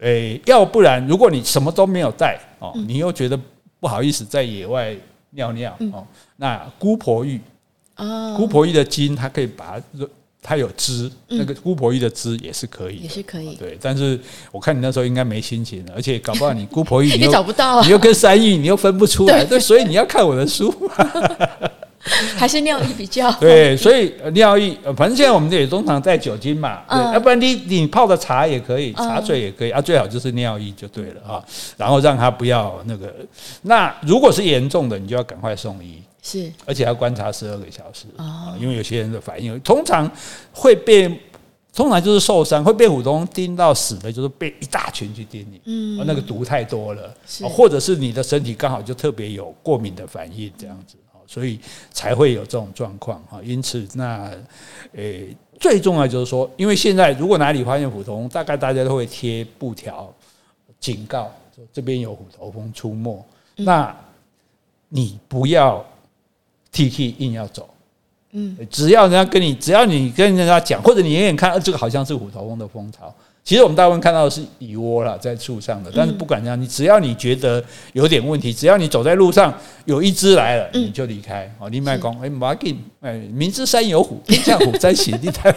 [0.00, 3.40] 诶，要不然如果你什么都没有带哦，你又觉得
[3.80, 4.94] 不好意思在野外
[5.30, 7.40] 尿尿哦，那姑婆浴。
[7.96, 10.06] 哦，姑婆芋的茎，它可以把它，
[10.44, 13.54] 它有汁，嗯、那个姑婆芋的汁也是可以，也是可以。
[13.54, 14.18] 对，但是
[14.50, 20.74] 我看你那时候应该没心情了，而且搞不好你姑婆芋 你，你找不到，啊，你又跟山芋你又分不出来，对，对，所以你要看我的书，
[22.36, 23.38] 还是尿液比较好。
[23.40, 31.44] 对，所以尿液，反正现在我们也通常带酒精嘛，对，要不然你你泡的茶也可以，茶水也可以啊，最好就是尿液就对了啊，
[31.76, 33.14] 然后让它不要那个。
[33.62, 36.02] 那如果是严重的，你就要赶快送医。
[36.22, 40.08] 是，而且要观察十二个小时啊，因为有些人的反应通常
[40.52, 41.08] 会被，
[41.74, 47.12] 通常就是受伤，会被虎头叮到死的，就是被一大群去叮你，嗯，那个毒太多了，
[47.42, 50.96] 或者是你的身体刚好就特别有过敏的反应这样子，
[51.26, 51.58] 所以
[51.90, 53.40] 才会有这种状况哈。
[53.42, 54.30] 因此，那
[54.92, 60.14] 诶最重要就是说，因为现在如果哪里发现虎头，大概大家都会贴布条
[60.78, 63.96] 警告说这边有虎头蜂出没，嗯、那
[64.88, 65.84] 你不要
[66.72, 67.68] T K 硬要走，
[68.32, 73.14] 嗯，只要人家跟你，只要你跟人家讲，或者你远远看，这个好像是虎头蜂的蜂巢。
[73.44, 75.92] 其实我们大部分看到的是蚁窝啦，在树上的。
[75.94, 77.62] 但是不管怎样，你只要你觉得
[77.92, 79.52] 有点问题，只要你走在路上
[79.84, 81.52] 有一只来了，你就离开。
[81.58, 85.52] 哦，你卖光，哎，马给，哎，明知山有虎，偏向虎 山行，你太。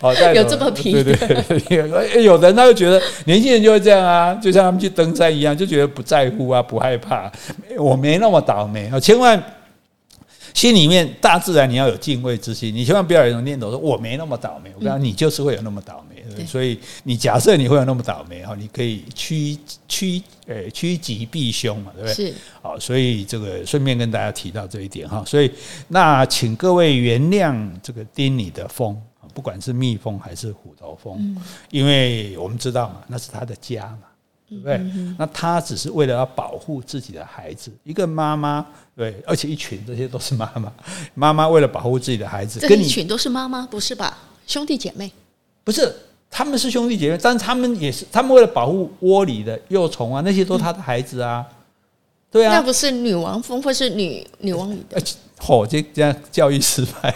[0.00, 0.92] 好， 有这么皮？
[0.92, 7.30] 对对对， 有的人他就觉得年轻人就会这样啊，就像他们去登山一样，就觉得不在乎啊，不害怕。
[7.78, 9.42] 我没那么倒霉啊，千万。
[10.54, 14.70] 心里面大自然你要有敬畏之心，你千万不要有一种念头说我没那么倒霉。
[14.74, 16.16] 我跟你讲，你就是会有那么倒霉。
[16.46, 22.14] 所以你假设你会有那么倒霉哈，你可以趋趋诶趋吉避凶嘛，对不对？
[22.30, 22.34] 是。
[22.62, 25.22] 好，所以这个顺便跟大家提到这一点哈。
[25.26, 25.50] 所以
[25.88, 28.98] 那请各位原谅这个丁你的蜂，
[29.36, 31.36] 不管是蜜蜂还是虎头蜂，
[31.70, 33.98] 因为我们知道嘛，那是他的家嘛。
[34.48, 34.80] 对不对？
[35.18, 38.64] 那他只是为了要保护自己的孩子，一个妈妈
[38.94, 40.72] 对，而且一群这些都是妈妈，
[41.14, 44.16] 妈妈为了保护自己的孩子，这一群都是妈妈，不是吧？
[44.46, 45.10] 兄弟姐妹
[45.64, 45.92] 不是，
[46.30, 51.44] 他们是兄弟姐妹，但是他们也是，他们为了保护窝里的幼虫啊，那些都是他的孩子啊，
[52.30, 55.02] 对啊，那不是女王蜂或是女女王里的？
[55.46, 57.14] 哦，这这样教育失败，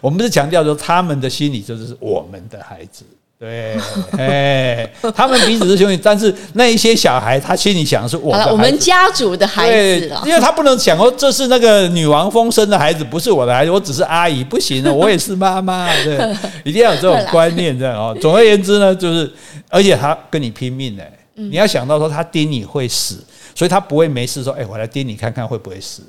[0.00, 3.04] 我们是强调说他们的心理就是我们的孩子。
[3.36, 3.76] 对，
[4.16, 16.16] 哎，他们彼此是兄弟，但是那一些小孩，他心里想的是我的孩子，我们家族的孩子，因为他不能想说这是那个女王蜂生的孩子，不是我的孩子，我只是阿姨，不行的，我也是妈妈，对，
[16.64, 18.16] 一定要有这种观念，这样哦。
[18.18, 19.30] 总而言之呢，就是，
[19.68, 21.02] 而且他跟你拼命呢，
[21.34, 23.22] 你要想到说他叮你会死，
[23.54, 26.02] 所以他不会没事说，哎，我来叮你看看会不会死，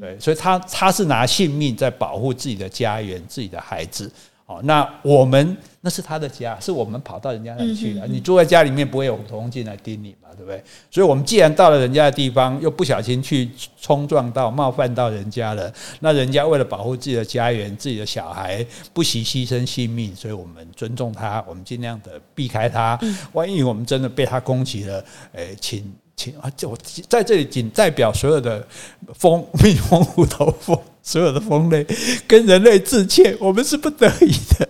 [0.00, 4.10] 对，所以他他是拿性命在保护自己的家园，自己的孩子。
[4.46, 8.06] 哦，那我们那是他的家，是我们跑到人家那去了。
[8.06, 10.62] 你住在家里面，不会有虎头蜂进来盯你嘛，对不对？
[10.88, 22.96] 所以，我们既然到了人家的地方，又不小心去冲撞到、冒犯到人家了，那人家为了保护自己的家园、自己的小孩，不惜牺牲性命，所以我们尊重他，我们尽量的避开他。
[23.32, 26.76] 万一我们真的被他攻击了，诶，请请啊，就
[27.08, 28.66] 在这里仅代表所有的
[29.14, 30.76] 蜂、蜜蜂、虎头蜂。
[31.02, 31.86] 所有的蜂类
[32.26, 34.68] 跟人类致歉，我们是不得已的。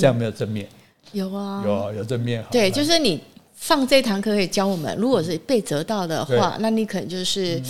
[0.00, 0.68] 这样没有正面？
[1.12, 2.44] 有啊，有有正面。
[2.50, 3.20] 对，就是你
[3.56, 7.62] 上这堂课可以教我们，如果是被折到的话，那你可能就是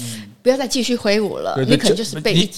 [0.42, 2.48] 不要再继续挥舞了，你可能就是被。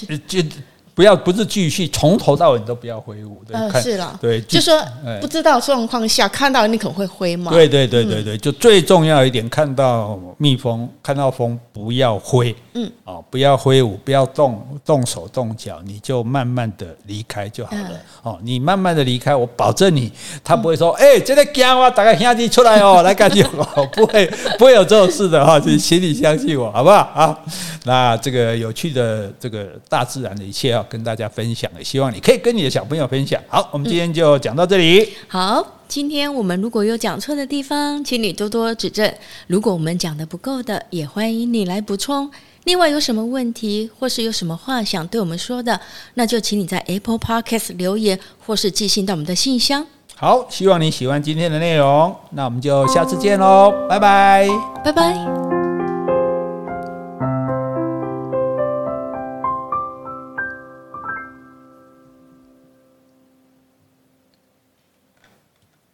[0.96, 3.42] 不要，不是继续从头到尾你都不要挥舞。
[3.46, 4.82] 对，是了，对，就说
[5.20, 7.52] 不知道状况下看到你可能会挥嘛。
[7.52, 18.00] 对对对对对，就最重要一点，看到蜜蜂，看到蜂不要挥，嗯，哦，不要挥舞，不要动动手动脚，你就慢慢的离开就好了。
[18.22, 20.10] 哦，你慢慢的离开，我保证你，
[20.42, 24.26] 他不会说，哎，这个姜我，打开兄弟出来哦， 来赶紧哦， 不会
[24.58, 27.10] 不会有这种事的哈，请请你相信我，好不好？
[27.14, 27.44] 好，
[27.84, 30.86] 那这个有趣的这个大自然的一切要。
[30.88, 33.42] 跟大家分享，也希望你可以跟你的小朋友分享。
[33.48, 35.00] 好，我们今天就讲到这里。
[35.02, 35.08] 嗯。
[35.26, 39.12] 好，今天我们如果有讲错的地方，请你多多指正。
[39.48, 42.30] 如果我们讲的不够的，也欢迎你来补充。
[42.66, 45.80] 另外，有什么问题或是有什么话想对我们说的，
[46.14, 49.86] 那就请你在 Apple Podcast 留言，或是寄信到我们的信箱。
[50.16, 52.14] 好，希望你喜欢今天的内容。
[52.30, 54.48] 那我们就下次见喽，拜拜，
[54.84, 55.55] 拜拜。